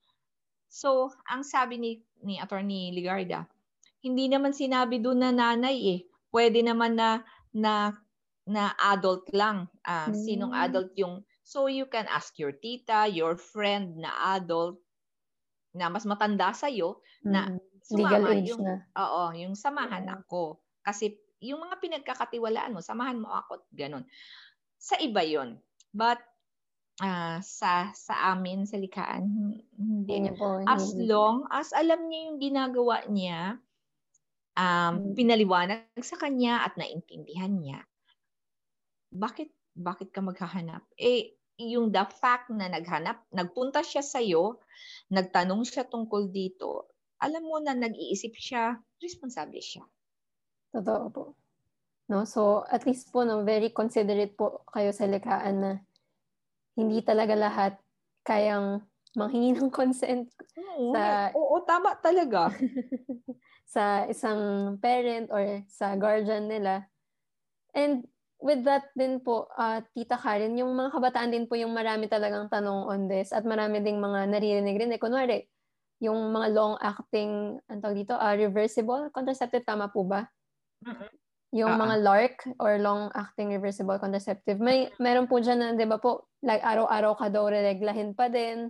[0.70, 1.90] so ang sabi ni
[2.22, 3.42] ni attorney Ligarda
[4.06, 6.00] hindi naman sinabi doon na nanay eh
[6.32, 7.94] pwede naman na na
[8.42, 10.16] na adult lang uh, mm.
[10.16, 14.82] sinong adult yung so you can ask your tita your friend na adult
[15.76, 17.60] na mas matanda sa iyo na mm,
[17.94, 18.82] legal age yung, na.
[18.98, 20.16] Oo, yung samahan mm.
[20.22, 20.60] ako.
[20.84, 24.06] Kasi yung mga pinagkakatiwalaan mo, samahan mo ako, ganun.
[24.78, 25.58] Sa iba yon
[25.90, 26.22] But
[27.02, 29.26] uh, sa sa amin sa likaan
[29.76, 31.08] hindi niya po, as hindi.
[31.08, 33.56] long as alam niya yung ginagawa niya
[34.56, 35.12] um hmm.
[35.16, 37.80] pinaliwanag sa kanya at naintindihan niya
[39.12, 44.62] bakit bakit ka maghahanap eh yung the fact na naghanap, nagpunta siya sa iyo,
[45.12, 49.84] nagtanong siya tungkol dito, alam mo na nag-iisip siya, responsable siya.
[50.72, 51.24] Totoo po.
[52.10, 55.72] No, so at least po no, very considerate po kayo sa likaan na
[56.74, 57.72] hindi talaga lahat
[58.26, 62.48] kayang manghingi ng consent oo, sa Oo, tama talaga.
[63.72, 66.84] sa isang parent or sa guardian nila.
[67.72, 68.04] And
[68.36, 72.52] with that din po, uh, Tita Karen, yung mga kabataan din po yung marami talagang
[72.52, 74.92] tanong on this at marami ding mga naririnig rin.
[74.92, 75.48] Eh, kunwari,
[76.04, 80.28] yung mga long-acting, ang tawag dito, uh, reversible contraceptive, tama po ba?
[80.84, 81.10] Mm-hmm.
[81.56, 81.84] Yung uh-huh.
[81.88, 84.60] mga LARC or long-acting reversible contraceptive.
[84.60, 88.68] May, meron po dyan na, di ba po, like araw-araw ka daw rereglahin pa din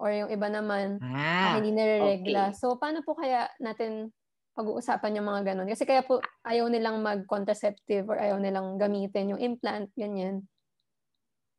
[0.00, 2.52] or yung iba naman ah, hindi nare-regla.
[2.52, 2.58] Okay.
[2.60, 4.12] So, paano po kaya natin
[4.60, 5.68] pag-uusapan yung mga ganun.
[5.72, 10.44] Kasi kaya po ayaw nilang mag-contraceptive or ayaw nilang gamitin yung implant, ganyan.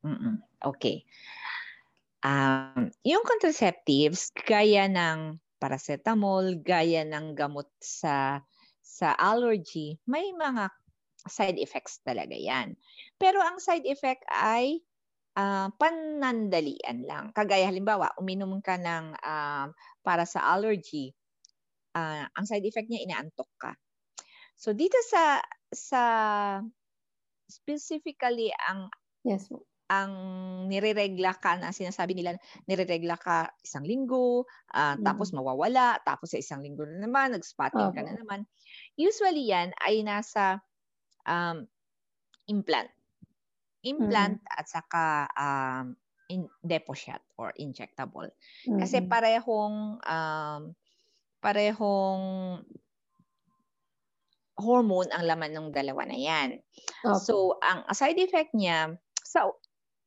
[0.06, 0.38] Mm-mm.
[0.62, 1.02] Okay.
[2.22, 8.46] Um, yung contraceptives, gaya ng paracetamol, gaya ng gamot sa
[8.82, 10.70] sa allergy, may mga
[11.26, 12.78] side effects talaga yan.
[13.18, 14.82] Pero ang side effect ay
[15.38, 17.26] uh, panandalian lang.
[17.34, 19.70] Kagaya halimbawa, uminom ka ng uh,
[20.02, 21.14] para sa allergy,
[21.95, 23.71] uh, ang side effect niya inaantok ka.
[24.56, 26.04] So dito sa sa
[27.49, 28.88] specifically ang
[29.25, 29.49] yes
[29.91, 30.13] ang
[30.71, 35.04] nireregla ka na sinasabi nila nireregla ka isang linggo uh, mm.
[35.04, 37.99] tapos mawawala tapos sa isang linggo na naman nag-spotting okay.
[37.99, 38.47] ka na naman
[38.95, 40.63] usually yan ay nasa
[41.27, 41.67] um,
[42.47, 42.88] implant
[43.84, 44.56] implant mm.
[44.56, 45.99] at saka um,
[46.32, 48.32] in depo shot or injectable
[48.63, 48.80] mm.
[48.80, 50.71] kasi parehong um,
[51.41, 52.62] parehong
[54.62, 56.62] hormone ang laman ng dalawa na yan.
[57.01, 57.21] Okay.
[57.25, 58.94] So, ang side effect niya,
[59.25, 59.50] sa,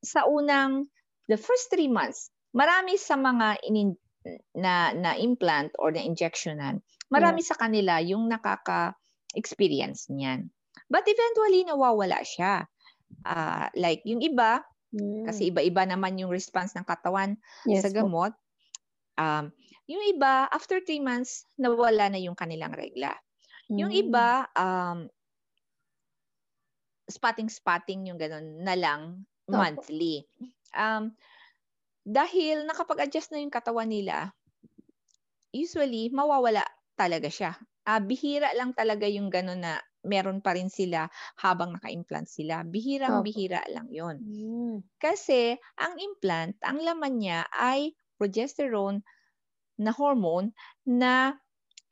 [0.01, 0.87] sa unang,
[1.27, 3.99] the first three months, marami sa mga inin,
[4.55, 6.81] na, na implant or na injectionan,
[7.11, 7.51] marami yeah.
[7.51, 10.49] sa kanila yung nakaka-experience niyan.
[10.87, 12.71] But eventually, nawawala siya.
[13.27, 14.63] Uh, like, yung iba,
[14.95, 15.27] mm.
[15.27, 17.35] kasi iba-iba naman yung response ng katawan
[17.67, 18.31] yes, sa gamot.
[19.19, 19.51] Um,
[19.85, 23.13] yung iba, after three months, nawala na yung kanilang regla.
[23.69, 23.77] Mm.
[23.81, 25.09] Yung iba, um,
[27.05, 30.25] spotting-spotting yung ganun na lang monthly.
[30.73, 31.13] Um,
[32.05, 34.33] dahil nakapag-adjust na yung katawan nila,
[35.53, 36.65] usually, mawawala
[36.97, 37.53] talaga siya.
[37.85, 39.75] uh, bihira lang talaga yung gano'n na
[40.05, 41.09] meron pa rin sila
[41.41, 42.61] habang naka-implant sila.
[42.65, 44.17] Bihirang-bihira lang yon.
[44.21, 44.77] Mm.
[45.01, 49.01] Kasi ang implant, ang laman niya ay progesterone
[49.79, 50.55] na hormone
[50.87, 51.35] na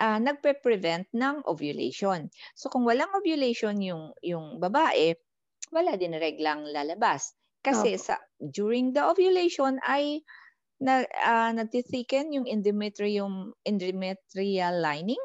[0.03, 2.27] uh, nagpe-prevent ng ovulation.
[2.59, 5.15] So kung walang ovulation yung yung babae,
[5.71, 7.35] wala din reglang lalabas.
[7.63, 8.03] Kasi okay.
[8.03, 10.27] sa during the ovulation ay
[10.83, 15.23] na uh, nagtithicken yung endometrium endometrial lining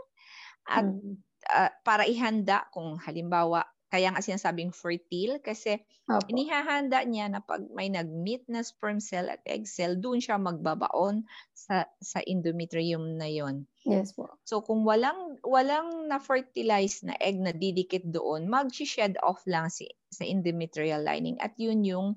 [0.70, 1.18] at mm.
[1.50, 5.80] uh, para ihanda kung halimbawa kaya nga sinasabing fertile kasi
[6.12, 6.28] Opo.
[6.28, 11.24] inihahanda niya na pag may nag-meet na sperm cell at egg cell, doon siya magbabaon
[11.56, 13.64] sa sa endometrium na yon.
[13.88, 14.28] Yes po.
[14.44, 20.28] So kung walang walang na-fertilize na egg na didikit doon, mag-shed off lang si sa
[20.28, 22.08] endometrial lining at yun yung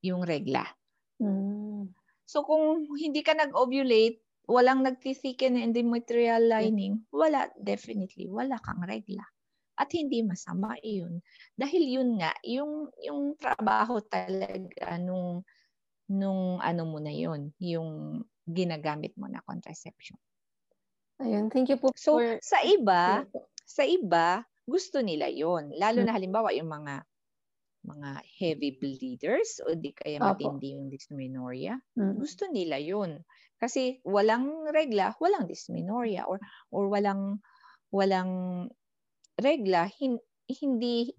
[0.00, 0.64] yung regla.
[1.20, 1.92] Mm.
[2.24, 9.28] So kung hindi ka nag-ovulate, walang nagtithiken na endometrial lining, wala definitely wala kang regla.
[9.82, 11.18] At hindi masama iyon.
[11.58, 15.42] Dahil yun nga, yung, yung trabaho talaga nung,
[16.06, 20.14] nung ano mo na yun, yung ginagamit mo na contraception.
[21.18, 21.90] Ayun, thank you po.
[21.98, 22.38] So, for...
[22.38, 23.26] sa iba,
[23.66, 26.18] sa iba, gusto nila yon Lalo na hmm.
[26.18, 27.02] halimbawa yung mga
[27.82, 31.74] mga heavy bleeders o di kaya matindi yung dysmenorrhea.
[31.98, 32.14] Mm-hmm.
[32.14, 33.26] Gusto nila yun.
[33.58, 36.38] Kasi walang regla, walang dysmenorrhea or
[36.70, 37.42] or walang
[37.90, 38.70] walang
[39.38, 40.18] regla, hin,
[40.48, 41.12] hindi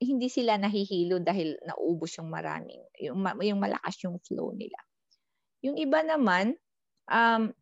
[0.00, 4.80] hindi sila nahihilo dahil naubos yung maraming, yung, yung malakas yung flow nila.
[5.60, 6.56] Yung iba naman,
[7.04, 7.52] um,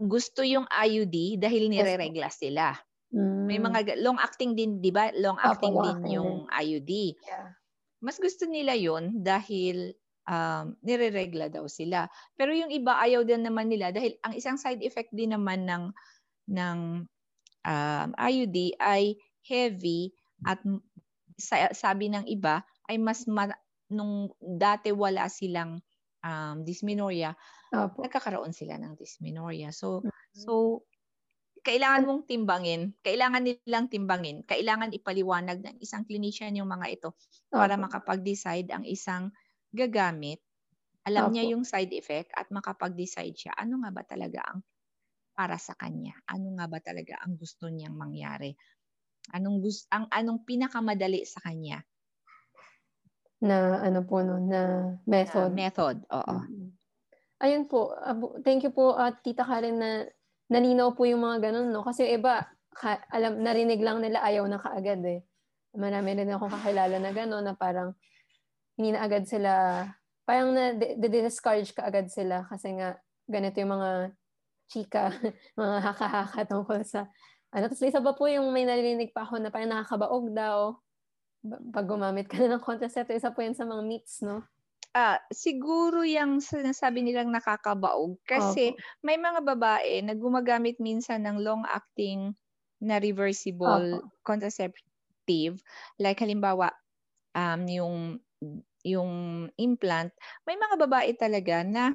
[0.00, 2.72] gusto yung IUD dahil nire-regla sila.
[3.12, 3.44] Mm.
[3.44, 5.12] May mga long-acting din, di ba?
[5.12, 7.20] Long-acting Opo, din yung IUD.
[7.20, 7.52] Yeah.
[8.00, 9.92] Mas gusto nila yon dahil
[10.24, 12.06] um, nire-regla daw sila.
[12.38, 15.90] Pero yung iba ayaw din naman nila dahil ang isang side effect din naman ng
[16.48, 17.04] ng
[17.64, 20.12] um, IUD ay heavy
[20.46, 20.60] at
[21.72, 23.48] sabi ng iba ay mas ma,
[23.88, 25.80] nung dati wala silang
[26.24, 27.32] um, dysmenorrhea,
[27.72, 28.04] Opo.
[28.04, 29.72] nagkakaroon sila ng dysmenorrhea.
[29.72, 30.34] So mm-hmm.
[30.34, 30.84] so
[31.62, 37.08] kailangan mong timbangin, kailangan nilang timbangin, kailangan ipaliwanag ng isang clinician yung mga ito
[37.50, 37.84] para Opo.
[37.88, 39.34] makapag-decide ang isang
[39.74, 40.40] gagamit.
[41.04, 41.32] Alam Opo.
[41.36, 44.60] niya yung side effect at makapag-decide siya ano nga ba talaga ang
[45.38, 46.18] para sa kanya?
[46.26, 48.58] Ano nga ba talaga ang gusto niyang mangyari?
[49.30, 51.78] Anong gusto ang anong pinakamadali sa kanya?
[53.38, 55.54] Na ano po no, na method.
[55.54, 56.36] Na method, oo.
[56.42, 56.68] Mm-hmm.
[57.38, 57.94] Ayun po.
[58.42, 60.10] Thank you po at uh, Tita Karen na
[60.50, 64.58] nalinaw po yung mga ganun no kasi iba ka, alam narinig lang nila ayaw na
[64.58, 65.22] kaagad eh.
[65.78, 67.94] Marami rin akong kakilala na gano'n na parang
[68.74, 69.84] hindi na agad sila
[70.26, 73.90] parang na discourage ka agad sila kasi nga ganito yung mga
[74.68, 75.10] chika,
[75.60, 77.08] mga haka-haka tungkol sa
[77.50, 77.64] ano.
[77.68, 80.76] Tapos isa pa po yung may narinig pa ako na parang nakakabaog daw
[81.72, 83.16] pag gumamit ka na ng contraceptive.
[83.16, 84.44] Isa po yan sa mga myths, no?
[84.96, 88.80] Ah, siguro yung sinasabi nilang nakakabaog kasi Opo.
[89.04, 92.32] may mga babae na gumagamit minsan ng long-acting
[92.82, 94.10] na reversible Opo.
[94.24, 95.60] contraceptive.
[96.00, 96.72] Like halimbawa,
[97.36, 97.94] um, yung
[98.86, 99.12] yung
[99.58, 100.14] implant,
[100.48, 101.92] may mga babae talaga na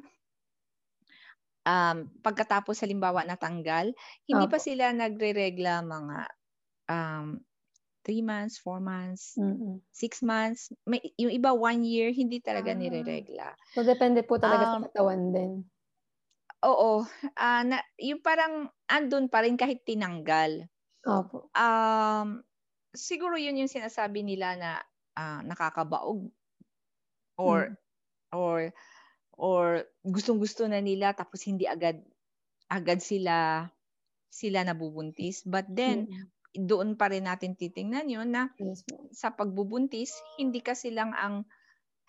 [1.64, 3.92] um, pagkatapos halimbawa natanggal,
[4.28, 4.52] hindi Opo.
[4.54, 6.18] pa sila nagre-regla mga
[6.88, 7.40] um,
[8.04, 9.80] three months, four months, mm-hmm.
[9.90, 10.68] six months.
[10.84, 12.78] May, yung iba one year, hindi talaga ah.
[12.78, 13.48] nire-regla.
[13.72, 15.52] So, depende po talaga um, sa katawan din.
[16.68, 17.04] Oo.
[17.32, 20.68] Uh, na, yung parang andun pa rin kahit tinanggal.
[21.04, 21.48] Opo.
[21.56, 22.44] Um,
[22.92, 24.70] siguro yun yung sinasabi nila na
[25.16, 26.28] uh, nakakabaog
[27.36, 27.76] or mm.
[28.32, 28.70] or
[29.34, 31.98] or gustong-gusto na nila tapos hindi agad
[32.70, 33.68] agad sila
[34.30, 35.46] sila nabubuntis.
[35.46, 36.66] But then mm-hmm.
[36.66, 38.82] doon pa rin natin titingnan 'yon na yes,
[39.14, 41.46] sa pagbubuntis hindi kasi lang ang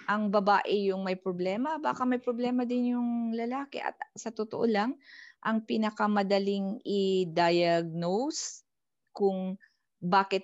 [0.06, 5.00] ang babae yung may problema, baka may problema din yung lalaki at sa totoo lang
[5.40, 8.68] ang pinakamadaling i-diagnose
[9.16, 9.56] kung
[10.04, 10.44] bakit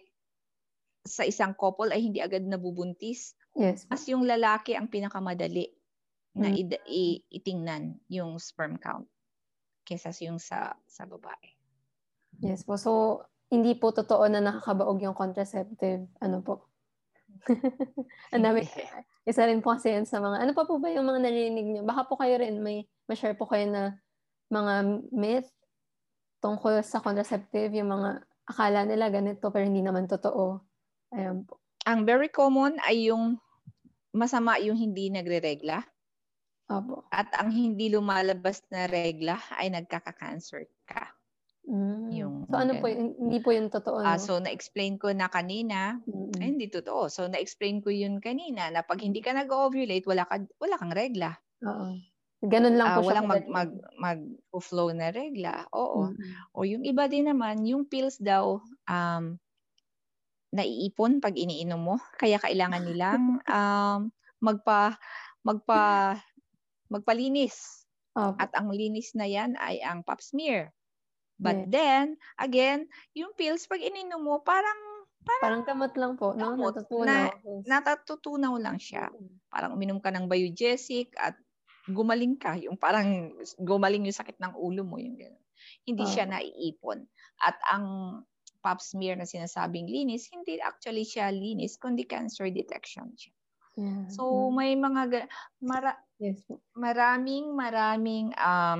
[1.03, 3.35] sa isang couple ay hindi agad nabubuntis.
[3.57, 3.83] Yes.
[3.91, 5.67] As yung lalaki ang pinakamadali
[6.35, 6.55] na mm.
[6.55, 9.07] i- i- itingnan yung sperm count
[9.83, 11.47] kesa yung sa sa babae.
[12.39, 12.79] Yes po.
[12.79, 13.21] So,
[13.51, 16.07] hindi po totoo na nakakabaog yung contraceptive.
[16.23, 16.71] Ano po?
[18.33, 18.63] Ang dami.
[19.27, 21.81] Isa rin po kasi yan sa mga, ano pa po ba yung mga narinig niyo?
[21.83, 23.83] Baka po kayo rin may ma-share po kayo na
[24.49, 25.51] mga myth
[26.41, 30.63] tungkol sa contraceptive, yung mga akala nila ganito pero hindi naman totoo.
[31.13, 31.61] Ayan po.
[31.85, 33.37] Ang very common ay yung
[34.15, 35.85] masama yung hindi nagre-regla.
[36.71, 36.95] Opo.
[37.11, 41.11] At ang hindi lumalabas na regla ay nagkaka-cancer ka.
[41.67, 42.09] Mm.
[42.09, 43.13] Yung So ano po, yun?
[43.21, 44.25] hindi po yung totoo, Ah, no?
[44.25, 46.01] so na-explain ko na kanina,
[46.41, 46.57] ay Mm.
[46.57, 47.05] hindi totoo.
[47.13, 51.37] So na-explain ko yun kanina na pag hindi ka nag-ovulate, wala ka wala kang regla.
[51.61, 51.87] Oo.
[52.41, 53.45] Ganun lang Ah, po siya walang mag kadali.
[53.45, 53.69] mag
[54.01, 55.69] mag-flow na regla.
[55.69, 56.09] Oo.
[56.17, 56.41] Mm.
[56.57, 58.57] O yung iba din naman, yung pills daw
[58.89, 59.37] um
[60.53, 63.99] naiipon pag iniinom mo, kaya kailangan nilang um
[64.43, 64.99] magpa
[65.47, 66.19] magpa
[66.91, 67.87] magpalinis.
[68.11, 68.35] Opo.
[68.37, 70.75] At ang linis na yan ay ang pap smear.
[71.39, 71.69] But Yes.
[71.71, 72.05] then,
[72.37, 74.77] again, yung pills pag ininom mo, parang
[75.21, 76.57] Parang gamot lang po, no?
[76.57, 77.05] Gamot Natutunaw.
[77.05, 77.65] na- Yes.
[77.69, 79.05] natatutunaw lang siya.
[79.47, 81.37] Parang uminom ka ng biogesic at
[81.85, 82.57] gumaling ka.
[82.57, 84.97] Yung parang gumaling yung sakit ng ulo mo.
[84.97, 85.45] Yung gano'n.
[85.85, 86.33] Hindi siya Oo.
[86.33, 87.05] naiipon.
[87.37, 87.85] At ang
[88.59, 93.33] pap smear na sinasabing linis, hindi actually siya linis, kundi cancer detection siya.
[93.77, 94.09] Yeah.
[94.09, 94.53] So, Mm.
[94.57, 95.29] may mga, ga-
[95.59, 96.61] mara, Yes po.
[96.77, 98.79] maraming maraming um,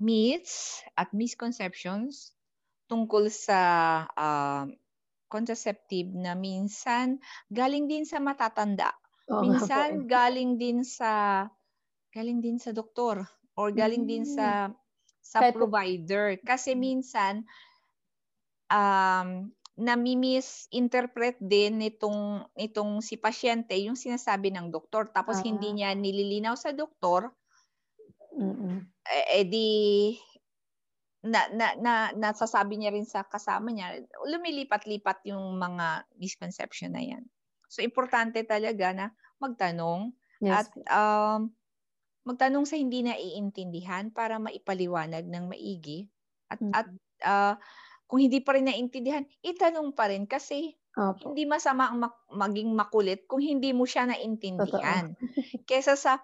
[0.00, 2.32] myths at misconceptions
[2.90, 3.60] tungkol sa
[4.16, 4.74] um,
[5.30, 7.20] contraceptive na minsan
[7.52, 8.90] galing din sa matatanda.
[9.28, 10.02] Po minsan eh.
[10.10, 11.46] galing din sa
[12.10, 13.22] galing din sa doktor
[13.54, 14.34] or galing din Mm.
[14.34, 14.46] sa
[15.22, 17.46] sa Kahit po- provider kasi minsan
[18.70, 25.46] um nami-misinterpret din nitong nitong si pasyente yung sinasabi ng doktor tapos Ah.
[25.48, 27.32] hindi niya nililinaw sa doktor
[28.38, 28.86] Mm-mm.
[29.08, 29.66] eh, eh di
[31.20, 37.24] na, na, na, nasasabi niya rin sa kasama niya, lumilipat-lipat yung mga misconception na yan.
[37.68, 39.06] So, importante talaga na
[39.36, 41.52] magtanong Yes at um,
[42.24, 46.08] magtanong sa hindi naiintindihan para maipaliwanag ng maigi.
[46.50, 46.72] At, Mm.
[46.74, 46.88] at
[47.24, 47.54] ah,
[48.10, 51.30] kung hindi pa rin naiintindihan, itanong pa rin kasi Opo.
[51.30, 55.14] hindi masama ang mak- maging makulit kung hindi mo siya naintindihan.
[55.70, 56.18] Kesa sa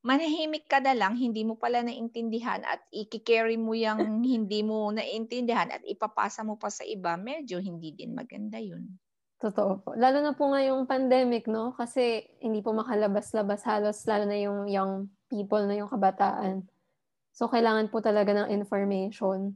[0.00, 5.68] manahimik ka na lang, hindi mo pala naintindihan at i-carry mo yung hindi mo naintindihan
[5.68, 8.96] at ipapasa mo pa sa iba, medyo hindi din maganda yun.
[9.38, 9.90] Totoo po.
[10.00, 11.76] Lalo na po ngayong pandemic, no?
[11.76, 16.64] Kasi hindi po makalabas-labas halos, lalo na yung young people, na yung kabataan.
[17.36, 19.54] So, kailangan po talaga ng information.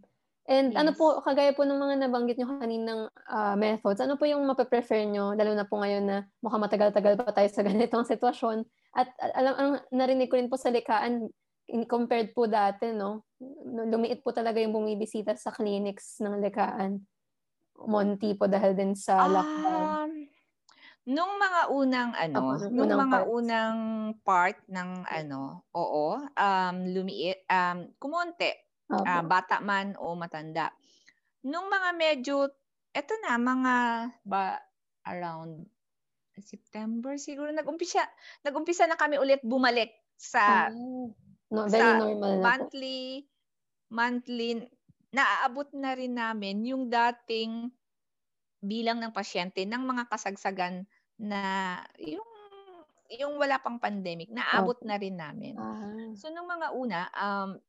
[0.51, 0.99] And ano Yes.
[0.99, 5.39] po, kagaya po ng mga nabanggit nyo kaninang ah, methods, ano po yung mape-prefer nyo,
[5.39, 8.67] lalo na po ngayon na mukhang matagal-tagal pa tayo sa ganitong sitwasyon.
[8.93, 11.31] At alam, ang narinig ko rin po sa likaan,
[11.87, 13.25] compared po dati, no?
[13.87, 17.07] Lumiit po talaga yung bumibisita sa clinics ng likaan.
[17.79, 19.97] Monty po dahil din sa lockdown.
[20.05, 20.13] Um,
[21.07, 23.31] nung mga unang ano, Opo, nung nung unang mga parts.
[23.31, 23.79] unang
[24.27, 29.05] part ng ano, oo, um, lumiit, um, kumonte, Opo.
[29.09, 30.69] ah, bata man o matanda.
[31.43, 32.47] Nung mga medyo,
[32.93, 33.75] eto na, mga
[34.23, 34.61] ba,
[35.09, 35.67] around
[36.39, 38.05] September siguro, nag-umpisa,
[38.45, 40.73] nag-umpisa na kami ulit bumalik sa Ah,
[41.51, 42.43] no, very sa normal na po.
[42.47, 43.03] monthly,
[43.93, 44.51] monthly,
[45.13, 47.69] naaabot na rin namin yung dating
[48.63, 50.87] bilang ng pasyente ng mga kasagsagan
[51.19, 51.43] na
[51.99, 52.25] yung
[53.13, 54.89] yung wala pang pandemic, naabot Opo.
[54.89, 55.53] na rin namin.
[55.61, 57.61] Ah, So nung mga una, um,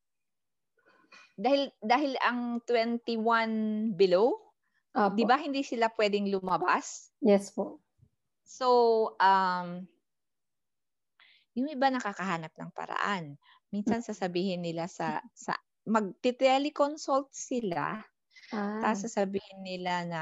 [1.37, 4.37] dahil dahil ang 21 below,
[4.93, 5.13] opo.
[5.13, 7.11] 'di ba hindi sila pwedeng lumabas?
[7.21, 7.81] Yes po.
[8.45, 9.87] So um
[11.57, 13.37] yung iba nakakahanap ng paraan.
[13.73, 18.01] Minsan sasabihin nila sa sa magte-teleconsult sila,
[18.51, 20.21] Ah, tapos sasabihin nila na,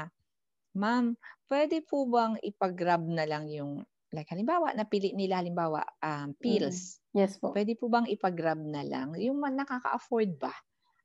[0.76, 1.16] "Ma'am,
[1.50, 3.84] pwede po bang ipag-grab na lang yung
[4.14, 7.00] like halimbawa napili nila halimbawa um, pills.
[7.14, 7.56] yes po.
[7.56, 9.14] Pwede po bang ipag-grab na lang?
[9.20, 10.54] Yung nakaka-afford ba?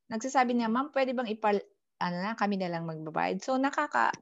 [0.08, 1.60] Nagsasabi niya, ma'am, pwede bang ipal,
[1.99, 3.43] ano na, kami na lang magbabayad.
[3.43, 4.16] So, nakaka,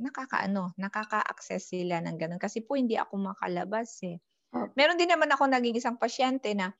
[0.00, 2.40] nakaka-ano, nakaka-access sila ng ganun.
[2.42, 4.18] Kasi po, hindi ako makalabas eh.
[4.50, 4.74] Opo.
[4.74, 6.74] Meron din naman ako naging isang pasyente na,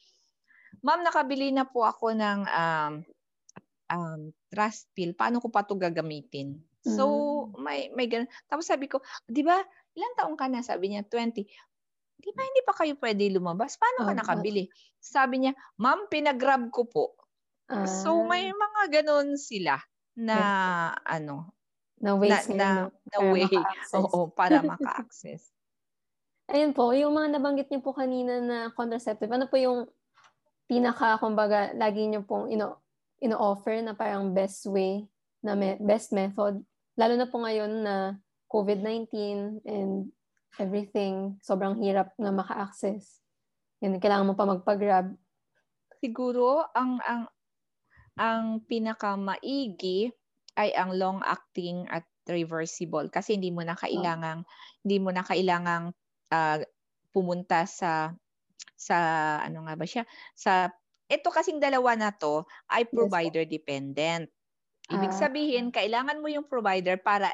[0.83, 2.93] ma'am, nakabili na po ako ng um,
[3.93, 5.15] um, trust pill.
[5.15, 6.59] Paano ko pa to gagamitin?
[6.83, 7.07] So,
[7.61, 8.31] may, may ganun.
[8.49, 9.61] Tapos sabi ko, di ba,
[9.95, 10.65] ilang taong ka na?
[10.65, 11.47] Sabi niya, 20
[12.21, 13.81] di ba hindi pa kayo pwede lumabas?
[13.81, 14.69] Paano ka nakabili?
[15.01, 17.17] Sabi niya, ma'am, pinag-grab ko po.
[17.71, 19.79] Ah, So may mga ganun sila
[20.19, 20.39] na
[21.07, 21.55] ano,
[22.03, 22.87] na na, ways na, no?
[23.07, 23.45] na Para way.
[23.47, 23.95] maka-access.
[23.95, 25.43] Oo, para maka-access.
[26.51, 29.87] Ayun po, yung mga nabanggit niyo po kanina na contraceptive, ano po yung
[30.67, 32.83] pinaka, kumbaga, lagi niyo pong ino,
[33.23, 35.07] ino-offer na parang best way,
[35.47, 36.59] na me- best method?
[36.99, 38.19] Lalo na po ngayon na
[38.51, 39.15] COVID-19
[39.63, 40.11] and
[40.59, 43.23] everything, sobrang hirap na maka-access.
[43.79, 45.15] Yun, kailangan mo pa magpa-grab.
[46.03, 47.31] Siguro ang ang
[48.21, 50.13] ang pinakamaigi
[50.61, 54.45] ay ang long acting at reversible kasi hindi mo na kailangang
[54.85, 55.97] hindi mo na kailangang
[56.35, 56.61] ah,
[57.15, 58.13] pumunta sa
[58.77, 58.99] sa
[59.47, 60.05] ano nga ba siya?
[60.37, 60.69] Sa
[61.11, 64.31] ito kasing dalawa na to ay provider dependent.
[64.91, 65.17] Ibig Ah.
[65.17, 67.31] sabihin, kailangan mo yung provider para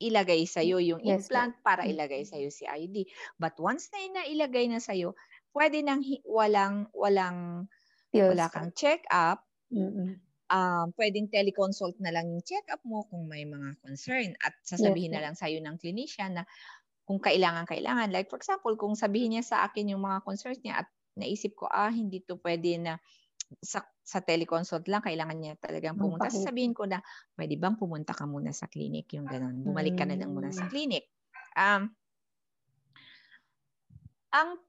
[0.00, 1.92] ilagay sa iyo yung Yes, implant para Mm.
[1.92, 2.98] ilagay sa iyo si IUD.
[3.42, 5.14] But once na nailagay na sa iyo,
[5.56, 7.68] pwede nang walang walang
[8.12, 10.20] Pills wala kang check-up, Mm-mm.
[10.50, 15.16] um, pwedeng teleconsult na lang yung check-up mo kung may mga concern at sasabihin Yes,
[15.16, 16.44] na lang sa iyo ng clinician na
[17.06, 18.10] kung kailangan kailangan.
[18.14, 21.66] Like for example, kung sabihin niya sa akin yung mga concerns niya at naisip ko
[21.70, 22.94] ah hindi to pwede na
[23.62, 26.30] sa sa teleconsult lang kailangan niya talagang pumunta.
[26.30, 27.02] Sasabihin ko na
[27.34, 29.58] pwede bang pumunta ka muna sa clinic yung ganun.
[29.66, 30.70] Bumalik ka na lang muna sa Mm.
[30.70, 31.04] clinic.
[31.58, 31.90] Um
[34.30, 34.62] ang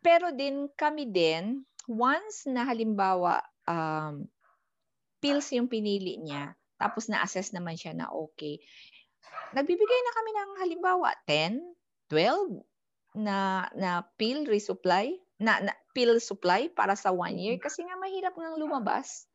[0.00, 4.26] pero din kami din once na halimbawa um
[5.22, 8.56] pills yung pinili niya tapos na-assess naman siya na okay.
[9.52, 11.60] Nagbibigay na kami ng halimbawa 10,
[12.08, 12.64] 12
[13.20, 18.32] na na pill resupply na, na pill supply para sa one year kasi nga mahirap
[18.38, 19.28] nang lumabas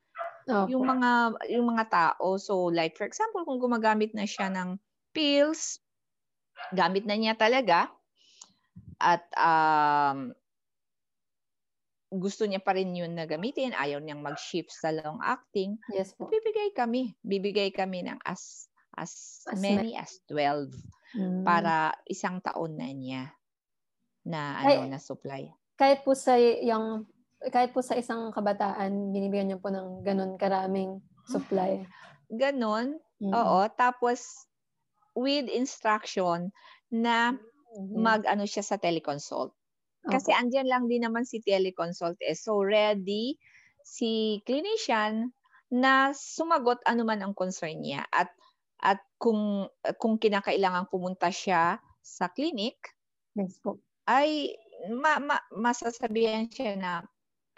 [0.47, 0.71] Opo.
[0.71, 2.41] yung mga yung mga tao.
[2.41, 4.81] So like for example, kung gumagamit na siya ng
[5.13, 5.77] pills,
[6.73, 7.93] gamit na niya talaga
[8.97, 10.33] at um,
[12.13, 16.33] gusto niya pa rin yun na gamitin, ayaw niyang mag-shift sa long acting, Yes po.
[16.33, 19.13] bibigay kami, bibigay kami ng as as,
[19.45, 20.71] As many as 12
[21.13, 21.45] Mm.
[21.45, 23.35] para isang taon na niya
[24.25, 25.51] na Ay, ano na supply.
[25.79, 27.07] kahit po sa yung
[27.53, 31.87] kahit po sa isang kabataan, binibigyan niyo po ng ganun karaming supply.
[32.29, 33.35] Ganon, Mm-mm.
[33.37, 33.59] oo.
[33.77, 34.49] Tapos
[35.15, 36.51] with instruction
[36.91, 37.37] na
[37.77, 37.95] Mhm.
[37.95, 39.53] mag-ano siya sa teleconsult.
[40.05, 40.39] Kasi Opo.
[40.39, 42.37] andyan lang din naman si teleconsult eh.
[42.37, 43.37] So ready
[43.85, 45.33] si clinician
[45.69, 48.29] na sumagot anuman ang concern niya at
[48.81, 52.77] at kung kung kinakailangan pumunta siya sa clinic
[53.33, 53.81] Yes po.
[54.05, 54.53] ay
[54.93, 56.91] ma, ma, masasabihan siya na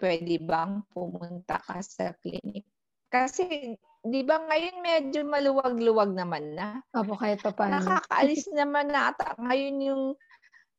[0.00, 2.64] pwede bang pumunta ka sa clinic.
[3.08, 3.74] Kasi
[4.04, 6.80] di ba ngayon medyo maluwag-luwag naman na.
[6.94, 7.82] Opo, kahit pa paano.
[7.82, 10.02] Nakakaalis naman na ata ngayon yung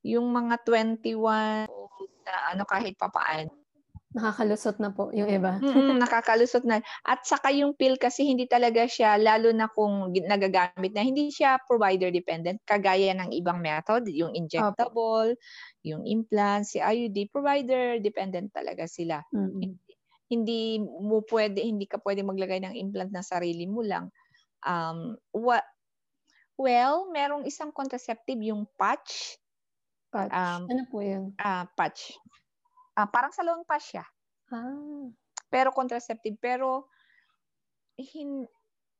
[0.04, 3.52] yung mga 21 old na ano kahit papaano.
[4.10, 5.62] Nakakalusot na po yung iba.
[5.62, 6.82] Mm, nakakalusot na.
[7.06, 11.62] At saka yung pill kasi hindi talaga siya, lalo na kung nagagamit na, hindi siya
[11.62, 15.38] provider dependent, kagaya ng ibang method, yung injectable,
[15.86, 19.22] yung implant, si IUD, provider dependent talaga sila.
[19.30, 19.78] Mm-mm.
[20.26, 24.10] Hindi mo pwede, hindi ka pwede maglagay ng implant ng sarili mo lang.
[24.66, 25.66] Um, what,
[26.58, 29.38] well, merong isang contraceptive, yung patch,
[30.10, 30.34] Patch.
[30.34, 31.38] Um, ano po yun?
[31.38, 32.18] ah patch.
[32.97, 34.05] Ah, parang salon patch siya.
[34.49, 35.05] Ah.
[35.49, 36.89] pero contraceptive pero
[37.97, 38.45] hin,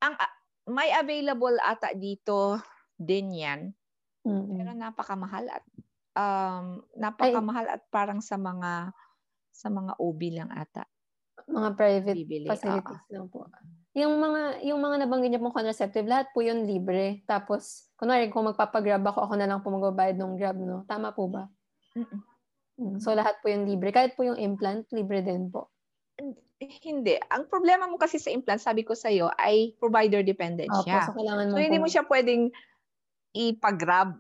[0.02, 0.34] ang ah,
[0.70, 2.58] may available ata dito
[2.94, 3.62] din yan
[4.26, 4.58] Mm-mm.
[4.58, 5.66] pero napakamahal at
[6.18, 8.94] um napakamahal at parang sa mga
[9.50, 10.89] sa mga OB lang ata
[11.48, 13.48] Mga private bibili facilities lang po.
[13.98, 17.26] Yung mga yung mga nabanggit niyo pong contraceptive, lahat po yun libre.
[17.26, 20.86] Tapos, kunwari kung magpapagrab ako, ako na lang po magbabayad ng grab, no?
[20.86, 21.50] Tama po ba?
[21.98, 22.22] Mm-mm.
[22.80, 22.98] Mm.
[23.04, 23.92] So, lahat po yun libre.
[23.92, 25.68] Kahit po yung implant, libre din po.
[26.60, 30.84] hindi ang problema mo kasi sa implant sabi ko sa iyo ay provider dependent Opo,
[30.84, 32.44] siya so kailangan mo so hindi po- mo siya pwedeng
[33.32, 34.20] ipag-grab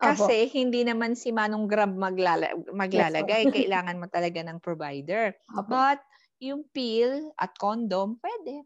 [0.00, 3.44] kasi hindi naman si Manong Grab maglala, maglalagay.
[3.52, 5.36] Kailangan mo talaga ng provider.
[5.52, 5.68] Opo.
[5.68, 6.00] But
[6.40, 8.64] yung pill at condom, pwede.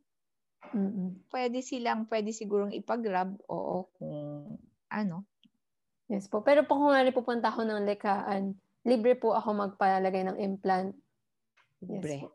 [0.72, 1.28] Mm-mm.
[1.28, 3.34] Pwede silang, pwede sigurong ipag-grab.
[3.50, 4.16] Oo, kung
[4.88, 5.26] ano.
[6.08, 6.40] Yes po.
[6.40, 8.54] Pero po kung nga pupunta ako ng likaan,
[8.86, 10.94] libre po ako magpalagay ng implant.
[11.84, 12.16] Yes Libre.
[12.24, 12.28] po.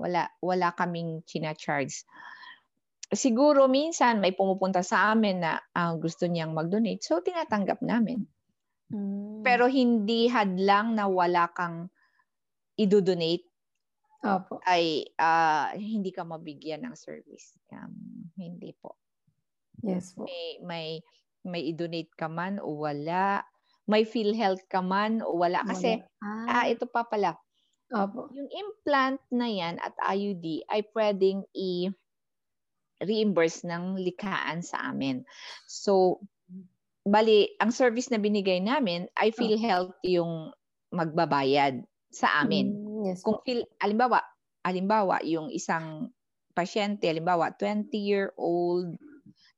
[0.00, 2.08] Wala, wala kaming china-charge.
[3.10, 7.04] Siguro minsan may pumupunta sa amin na ah, gusto niyang mag-donate.
[7.04, 8.24] So, tinatanggap namin.
[8.88, 9.44] Mm.
[9.44, 11.92] Pero hindi hadlang na wala kang
[12.80, 13.49] idodonate
[14.20, 14.60] Opo.
[14.68, 17.56] ay ah, hindi ka mabigyan ng service.
[17.72, 19.00] Um, hindi po.
[19.80, 20.28] Yes po.
[20.28, 20.86] May, may,
[21.44, 23.40] may i-donate ka man o wala.
[23.88, 25.64] May PhilHealth ka man o wala.
[25.64, 27.34] Kasi, ah, ah, ito pa pala.
[27.90, 28.28] opo.
[28.36, 31.90] Yung implant na yan at IUD ay pwedeng i-
[33.00, 35.24] reimburse ng likaan sa amin.
[35.64, 36.20] So,
[37.08, 40.52] bali, ang service na binigay namin ay PhilHealth yung
[40.92, 41.80] magbabayad
[42.12, 42.76] sa amin.
[42.76, 43.40] Mm, yes Kung.
[43.44, 44.20] Phil, alimbawa,
[44.64, 46.10] alimbawa, yung isang
[46.52, 48.96] pasyente, alimbawa, 20-year-old,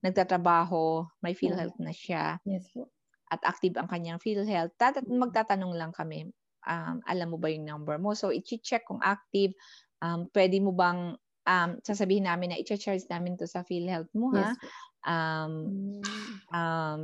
[0.03, 2.91] nagtatrabaho, may PhilHealth na siya, Yes po.
[3.33, 6.29] at active ang kanyang PhilHealth, tat- magtatanong lang kami,
[6.69, 8.13] um, alam mo ba yung number mo?
[8.13, 9.57] So, i-check kung active.
[10.03, 11.15] Um, pwede mo bang,
[11.47, 14.53] um, sasabihin namin na i-charge namin to sa PhilHealth mo, ha?
[14.53, 14.69] Yes po.
[15.03, 16.03] Um, Mm,
[16.55, 17.01] um,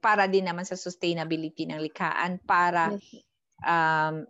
[0.00, 3.20] para din naman sa sustainability ng likaan, para yes
[3.64, 4.24] um,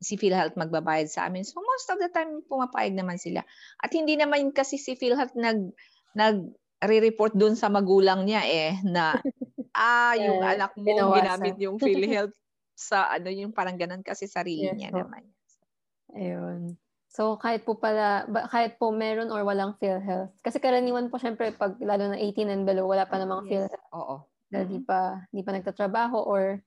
[0.00, 1.44] si PhilHealth magbabayad sa amin.
[1.44, 3.44] So most of the time pumapayag naman sila.
[3.80, 5.72] At hindi naman kasi si PhilHealth nag
[6.16, 6.36] nag
[6.84, 9.16] re-report doon sa magulang niya eh na
[9.76, 11.16] ah yung yeah, anak mo binawasan.
[11.24, 12.36] ginamit yung PhilHealth
[12.76, 15.00] sa ano yung parang ganun kasi sarili yes, niya so.
[15.00, 15.24] naman.
[16.12, 16.60] Ayun.
[17.08, 21.80] So kahit po pala kahit po meron or walang PhilHealth kasi karaniwan po syempre pag
[21.80, 23.72] lalo na 18 and below wala pa namang yes.
[23.72, 23.88] PhilHealth.
[23.96, 24.16] Oo.
[24.52, 24.84] Dahil mm-hmm.
[24.84, 25.00] di pa
[25.32, 26.60] di pa nagtatrabaho or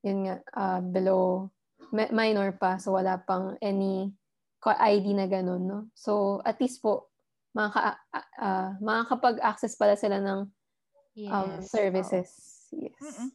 [0.00, 1.52] yun nga uh, below
[1.92, 4.10] minor pa so wala pang any
[4.66, 5.78] ID na ganun no.
[5.94, 7.06] So at least po
[7.54, 7.96] makaka
[8.42, 10.40] uh, makakapag-access pala sila ng
[11.30, 11.70] um, yes.
[11.70, 12.30] services.
[12.74, 12.82] Oh.
[12.84, 12.98] Yes.
[13.00, 13.30] Mm-mm.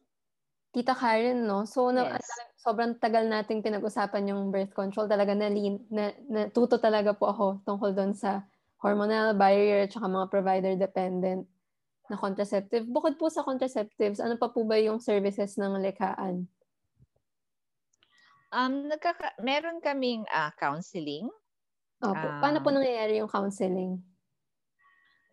[0.72, 1.68] Tita Karen, no?
[1.68, 2.24] So, na, yes.
[2.56, 5.04] sobrang tagal nating pinag-usapan yung birth control.
[5.12, 5.52] Talaga na,
[5.92, 8.48] na, natuto talaga po ako tungkol doon sa
[8.80, 11.44] hormonal barrier at mga provider-dependent
[12.08, 12.88] na contraceptive.
[12.88, 16.48] Bukod po sa contraceptives, ano pa po ba yung services ng likaan?
[18.52, 21.28] Um, nagkaka- meron kaming uh, counseling.
[22.04, 22.28] Opo.
[22.28, 24.00] Um, Paano po nangyayari yung counseling?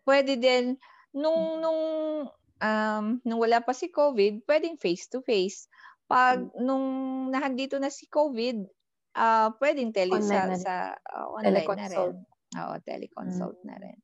[0.07, 0.79] Pwede din,
[1.11, 1.81] nung, nung
[2.59, 5.71] um, nung wala pa si COVID, pwedeng face-to-face.
[6.05, 6.63] Pag hmm.
[6.63, 6.87] nung
[7.31, 8.65] nahandito na si COVID,
[9.15, 12.13] uh, pwedeng tele online sa, sa uh, online na rin.
[12.59, 13.67] Oo, teleconsult hmm.
[13.67, 13.97] na rin.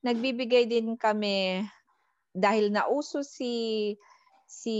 [0.00, 1.60] Nagbibigay din kami
[2.32, 3.94] dahil nauso si
[4.50, 4.78] si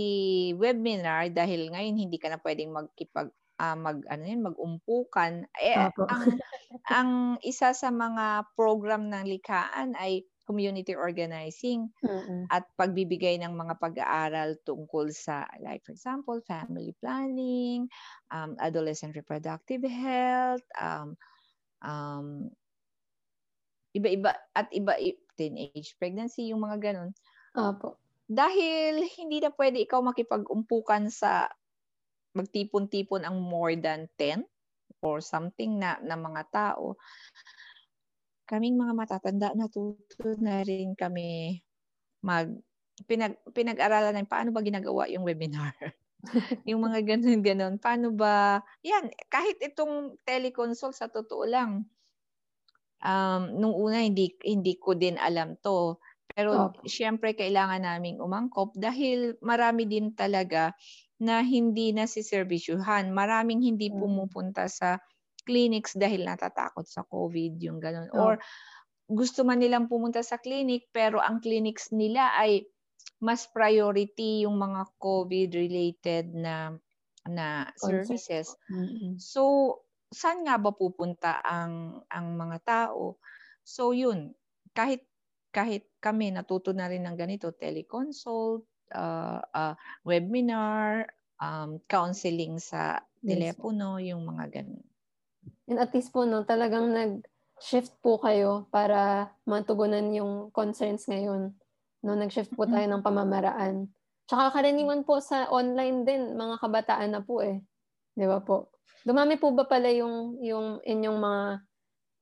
[0.59, 3.31] webinar dahil ngayon hindi ka na pwedeng magkipag
[3.61, 6.09] uh, mag ano yun mag-umpukan eh Apo.
[6.09, 6.25] ang
[6.97, 7.11] ang
[7.45, 12.49] isa sa mga program ng likaan ay community organizing mm-hmm.
[12.49, 17.85] at pagbibigay ng mga pag-aaral tungkol sa like for example family planning
[18.33, 21.13] um, adolescent reproductive health um,
[21.85, 22.49] um,
[23.93, 24.97] iba-iba at iba
[25.37, 27.11] teenage pregnancy yung mga ganun
[27.55, 28.01] Opo.
[28.25, 31.47] dahil hindi na pwede ikaw makipag-umpukan sa
[32.31, 34.45] magtipon-tipon ang more than 10
[35.03, 36.95] or something na na mga tao
[38.51, 41.63] kaming mga matatanda natuto na rin kami
[42.19, 42.51] mag
[43.07, 45.71] pinag pinag-aralan ng paano ba ginagawa yung webinar.
[46.69, 47.75] yung mga ganun ganun.
[47.79, 51.87] Paano ba yan kahit itong teleconsult sa totoo lang
[53.01, 55.97] um nung una hindi hindi ko din alam to.
[56.31, 56.69] Pero oh.
[56.83, 60.75] siyempre kailangan naming umangkop dahil marami din talaga
[61.21, 63.13] na hindi na si servisyuhan.
[63.13, 64.01] Maraming hindi hmm.
[64.01, 64.97] pumupunta sa
[65.45, 68.09] clinics dahil natatakot sa COVID, yung ganun.
[68.17, 68.33] Oh.
[68.33, 68.41] Or
[69.05, 72.65] gusto man nilang pumunta sa clinic pero ang clinics nila ay
[73.21, 76.73] mas priority yung mga COVID-related na
[77.29, 78.57] na services.
[78.65, 79.21] Mm-hmm.
[79.21, 79.77] So,
[80.09, 83.21] saan nga ba pupunta ang ang mga tao?
[83.61, 84.33] So, yun.
[84.73, 85.05] Kahit
[85.53, 89.73] kahit kami natuto na rin ng ganito, teleconsult, uh, uh,
[90.05, 91.09] webinar,
[91.41, 94.13] um, counseling sa telepono, yes.
[94.13, 94.85] yung mga ganun.
[95.65, 101.55] And at least po, no, talagang nag-shift po kayo para matugunan yung concerns ngayon.
[102.01, 103.89] No, nag-shift po tayo ng pamamaraan.
[104.25, 107.61] Tsaka karaniwan po sa online din, mga kabataan na po eh.
[108.13, 108.73] Di ba po?
[109.01, 111.43] Dumami po ba pala yung, yung inyong mga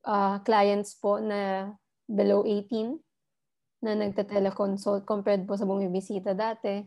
[0.07, 1.71] uh, clients po na
[2.07, 3.08] below 18
[3.79, 6.83] na nagte-teleconsult compared po sa bumibisita dati?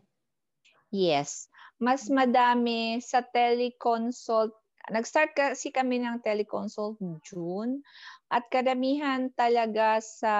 [0.92, 1.48] Yes.
[1.80, 7.86] Mas madami sa teleconsult Nag-start kasi kami ng teleconsult June
[8.26, 10.36] at kadamihan talaga sa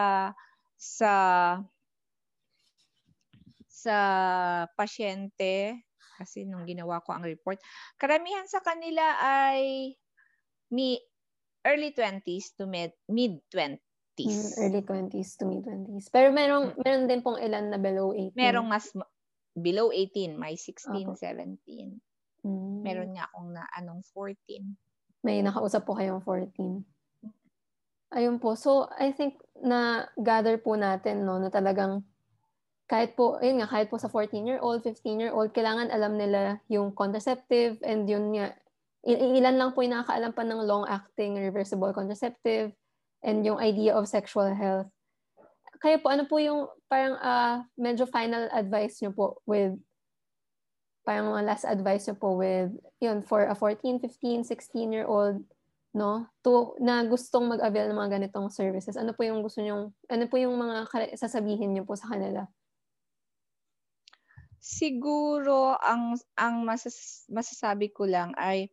[0.75, 1.15] sa
[3.71, 3.99] sa
[4.75, 5.87] pasyente
[6.19, 7.59] kasi nung ginawa ko ang report,
[7.99, 9.95] karamihan sa kanila ay
[10.75, 10.99] mi
[11.67, 13.39] early 20s to mid mid
[14.27, 14.59] 20s.
[14.59, 16.07] Mm, early 20s to mid 20s.
[16.13, 16.79] Pero merong mm.
[16.83, 18.39] meron din pong ilan na below 18.
[18.39, 18.93] Merong mas
[19.53, 21.35] below 18, may 16, okay.
[21.37, 22.01] 17.
[22.47, 22.81] Mm.
[22.83, 24.65] Meron nga akong na anong 14.
[25.23, 26.83] May nakausap po kayong 14.
[28.13, 28.59] Ayun po.
[28.59, 32.05] So, I think na gather po natin no na talagang
[32.91, 38.05] kahit po, ayun nga, kahit po sa 14-year-old, 15-year-old, kailangan alam nila yung contraceptive and
[38.05, 38.53] yun nga,
[39.09, 42.77] ilan lang po yung nakakaalam pa ng long-acting reversible contraceptive
[43.23, 44.91] and yung idea of sexual health.
[45.83, 49.75] Kaya po, ano po yung parang uh, medyo final advice nyo po with
[51.03, 52.71] parang mga last advice nyo po with,
[53.03, 55.43] yun, for a 14, 15, 16-year-old,
[55.99, 60.25] no, to, na gustong mag-avail ng mga ganitong services, ano po yung gusto nyo, ano
[60.31, 60.87] po yung mga
[61.19, 62.47] sasabihin nyo po sa kanila?
[64.63, 68.71] Siguro, ang, ang masas, masasabi ko lang ay,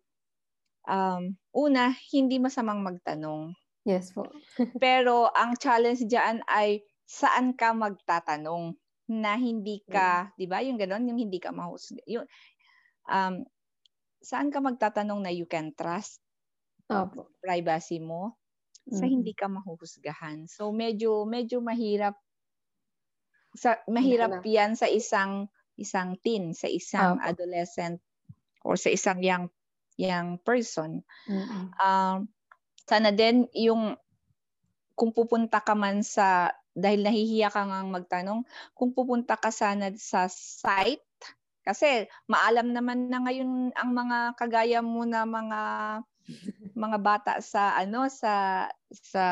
[0.85, 3.57] um, una, hindi masamang magtanong.
[3.89, 4.29] Yes po.
[4.83, 8.77] Pero ang challenge diyan ay saan ka magtatanong
[9.09, 10.37] na hindi ka, mm.
[10.37, 10.61] 'di ba?
[10.61, 12.05] Yung gano'n, yung hindi ka mahusga.
[12.05, 12.29] Yung
[13.09, 13.41] um
[14.21, 16.21] saan ka magtatanong na you can trust
[16.85, 17.33] Opo.
[17.41, 18.37] privacy mo
[18.89, 20.45] sa hindi ka mahuhusgahan.
[20.45, 22.13] So medyo medyo mahirap
[23.57, 25.49] sa mahirap 'yan sa isang
[25.81, 27.25] isang teen, sa isang Opo.
[27.25, 27.97] adolescent
[28.61, 29.49] or sa isang young
[29.97, 31.01] young person.
[31.25, 31.73] Mm-mm.
[31.81, 32.29] Um
[32.89, 33.93] sana din yung
[34.97, 38.41] kung pupunta ka man sa dahil nahihiya ka ngang magtanong,
[38.73, 41.05] kung pupunta ka sana sa site
[41.61, 45.61] kasi maalam naman na ngayon ang mga kagaya mo na mga
[46.73, 49.25] mga bata sa ano sa sa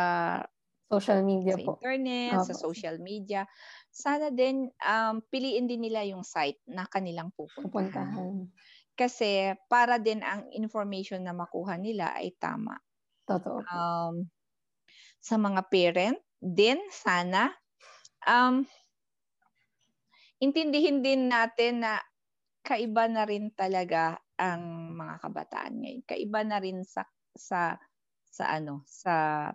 [0.88, 1.76] Social media sa po.
[1.76, 2.64] internet, sa Opo.
[2.72, 3.44] social media.
[3.92, 7.68] Sana din um, piliin din nila yung site na kanilang pupuntahan.
[7.68, 8.48] Pupuntahan.
[8.96, 12.80] Kasi para din ang information na makuha nila ay tama.
[13.28, 13.60] Totoo.
[13.68, 14.32] Um,
[15.20, 17.52] sa mga parent din sana
[18.24, 18.64] um,
[20.40, 22.00] intindihin din natin na
[22.62, 26.04] kaiba na rin talaga ang mga kabataan ngayon.
[26.06, 27.80] Kaiba na rin sa sa
[28.28, 29.50] sa ano, sa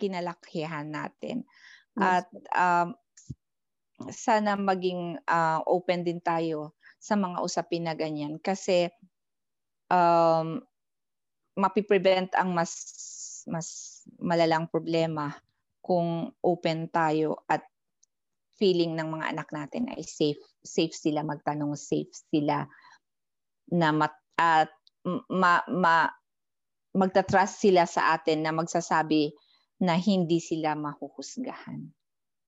[0.00, 1.44] kinalakihan natin.
[1.96, 2.96] Yes At um,
[4.10, 8.90] sana maging ah, open din tayo sa mga usapin na ganyan kasi
[9.90, 10.62] um,
[11.58, 12.72] mapiprevent ang mas
[13.48, 15.34] mas malalang problema
[15.82, 17.66] kung open tayo at
[18.56, 22.70] feeling ng mga anak natin ay safe safe sila magtanong safe sila
[23.72, 24.70] na mat, at
[25.32, 26.06] ma, ma,
[26.92, 29.32] magta-trust sila sa atin na magsasabi
[29.82, 31.88] na hindi sila mahuhusgahan.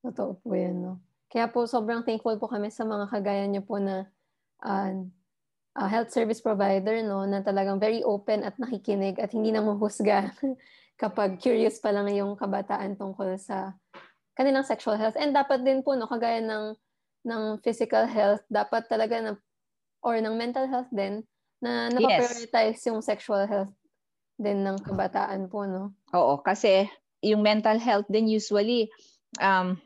[0.05, 0.93] Totoo po yan, no?
[1.33, 4.07] Kaya po sobrang thankful po kami sa mga kagaya niyo po na
[4.63, 4.93] ah,
[5.75, 7.25] ah, health service provider, no?
[7.25, 10.31] Na talagang very open at nakikinig at hindi nanguhusga
[10.95, 13.75] kapag curious pa lang yung kabataan tungkol sa
[14.39, 15.19] kanilang sexual health.
[15.19, 16.11] And dapat din po, no?
[16.11, 16.75] Kagaya ng,
[17.27, 19.33] ng physical health, dapat talaga na
[20.05, 21.25] or ng mental health din
[21.65, 21.97] na Yes.
[21.97, 23.73] napaprioritize yung sexual health
[24.37, 25.95] din ng kabataan po, no?
[26.13, 26.87] Oo, kasi
[27.25, 28.93] yung mental health din usually
[29.41, 29.81] um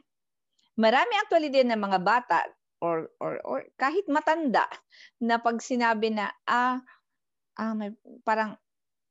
[0.75, 2.43] marami actually din ng mga bata
[2.83, 4.67] or or or kahit matanda
[5.23, 6.83] na pag sinabi na ah,
[7.59, 7.95] ah may
[8.27, 8.59] parang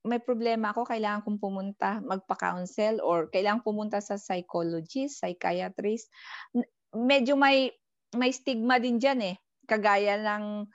[0.08, 6.08] may problema ako, kailangan kong pumunta magpa-counsel or kailangan pumunta sa psychologist, psychiatrist.
[6.96, 7.70] Medyo may
[8.16, 9.36] may stigma din diyan eh.
[9.68, 10.66] Kagaya ng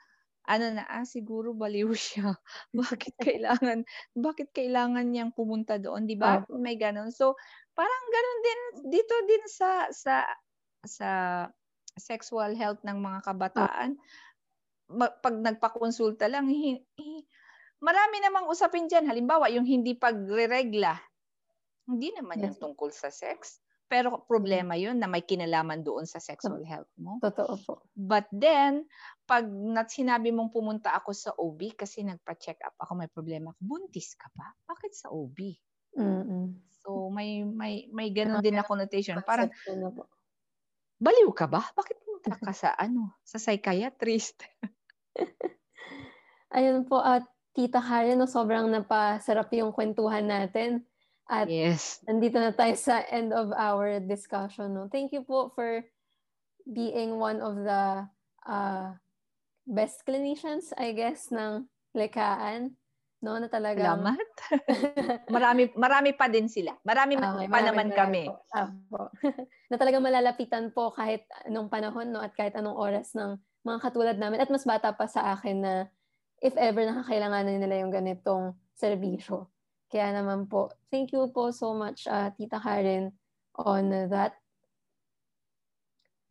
[0.43, 2.35] ano na ah siguro baliw siya.
[2.75, 6.43] Bakit kailangan bakit kailangan niyang pumunta doon, 'di ba?
[6.53, 7.09] May ganun.
[7.09, 7.33] So,
[7.73, 8.59] parang ganun din
[8.93, 10.27] dito din sa sa
[10.83, 11.09] sa
[11.95, 13.97] sexual health ng mga kabataan.
[14.93, 17.25] Ma- pag nagpakonsulta lang, hi- hi-
[17.83, 19.11] marami namang usapin diyan.
[19.11, 20.95] Halimbawa, yung hindi pagreregla.
[21.83, 22.55] Hindi naman Yes.
[22.63, 23.59] tungkol sa sex.
[23.91, 27.19] Pero problema yun na may kinalaman doon sa sexual health mo.
[27.19, 27.73] Totoo po.
[27.93, 28.87] But then,
[29.27, 33.59] pag nat sinabi mong pumunta ako sa OB kasi nagpa-check up ako, may problema ako,
[33.61, 34.49] buntis ka ba?
[34.65, 35.37] Bakit sa OB?
[35.99, 36.57] Mm-mm.
[36.81, 39.21] So, may may may ganun din na connotation.
[39.21, 39.51] Parang,
[40.97, 41.61] baliw ka ba?
[41.75, 44.41] Bakit pumunta ka sa ano, sa psychiatrist?
[46.55, 50.81] Ayun po, at Tita Karen, no, sobrang napasarap yung kwentuhan natin.
[51.29, 52.01] At Yes.
[52.03, 54.73] nandito na tayo sa end of our discussion.
[54.73, 54.89] No?
[54.89, 55.85] Thank you po for
[56.65, 58.09] being one of the
[58.49, 58.97] uh,
[59.69, 62.75] best clinicians, I guess, ng likaan.
[63.23, 64.03] No, na talagang...
[64.03, 64.29] Salamat.
[65.35, 66.75] marami marami pa din sila.
[66.83, 68.23] Marami Okay, pa naman marami kami.
[68.27, 68.35] Po.
[68.51, 69.01] Ah, po.
[69.71, 74.17] na talagang malalapitan po kahit anong panahon no, at kahit anong oras ng mga katulad
[74.19, 74.43] namin.
[74.43, 75.73] At mas bata pa sa akin na
[76.43, 79.47] if ever nakakailanganan nila yung ganitong serbisyo.
[79.87, 83.15] Kaya naman po, thank you po so much, uh, Tita Karen,
[83.55, 84.35] on that.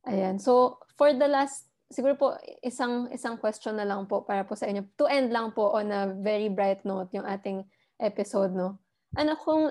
[0.05, 0.37] Ayan.
[0.37, 4.67] So, for the last, siguro po, isang, isang question na lang po para po sa
[4.69, 4.85] inyo.
[4.99, 7.65] To end lang po on a very bright note yung ating
[8.03, 8.83] episode, no?
[9.15, 9.71] Ano kung,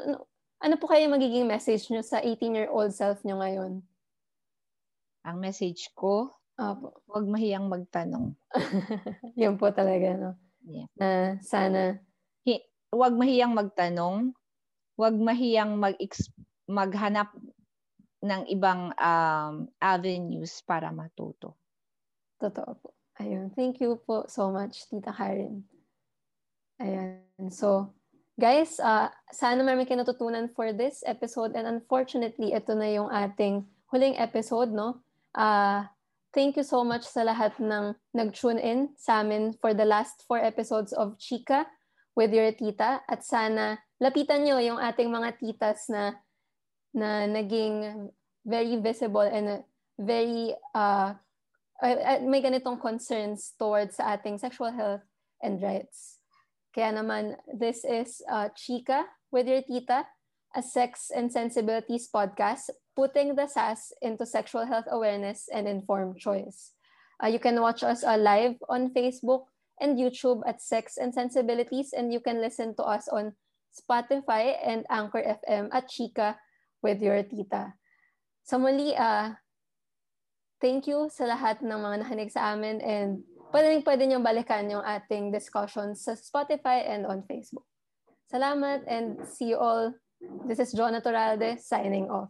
[0.61, 3.83] ano po kayo magiging message nyo sa 18-year-old self nyo ngayon?
[5.27, 6.31] Ang message ko,
[6.61, 7.01] Opo.
[7.09, 8.37] huwag mahiyang magtanong.
[9.41, 10.31] Yun po talaga, no?
[10.61, 10.85] Yeah.
[10.93, 11.97] Na sana,
[12.91, 14.35] Huwag mahiyang magtanong,
[14.99, 15.95] huwag mahiyang mag
[16.67, 17.31] maghanap
[18.19, 21.55] ng ibang um, avenues para matuto.
[22.35, 22.89] totoo po.
[23.23, 23.47] Ayun.
[23.55, 25.63] Thank you po so much, Tita Karen.
[26.83, 27.23] Ayan.
[27.47, 27.95] So,
[28.35, 33.63] guys, uh, sana marami kayo natutunan for this episode and unfortunately, ito na yung ating
[33.87, 34.99] huling episode, no?
[35.31, 35.87] Uh,
[36.33, 40.39] thank you so much sa lahat ng nag-tune in sa amin for the last four
[40.39, 41.67] episodes of Chika
[42.15, 46.17] with your tita at sana lapitan nyo yung ating mga titas na
[46.91, 48.09] na naging
[48.43, 49.63] very visible and
[49.95, 51.13] very uh,
[51.81, 55.03] uh, may ganitong concerns towards sa ating sexual health
[55.41, 56.21] and rights.
[56.71, 59.03] Kaya naman, this is uh, Chika
[59.33, 60.07] with your tita,
[60.55, 66.71] a sex and sensibilities podcast, putting the sass into sexual health awareness and informed choice.
[67.23, 69.45] Uh, you can watch us uh, live on Facebook
[69.79, 73.33] and YouTube at Sex and Sensibilities, and you can listen to us on
[73.71, 76.35] Spotify and Anchor FM at Chika
[76.83, 77.73] with your tita.
[78.43, 79.37] So muli, uh,
[80.59, 83.23] thank you sa lahat ng mga nakinig sa amin and
[83.53, 87.65] pwede pwede nyo balikan yung ating discussions sa Spotify and on Facebook.
[88.31, 89.93] Salamat and see you all.
[90.21, 92.29] This is Jonah Toralde signing off.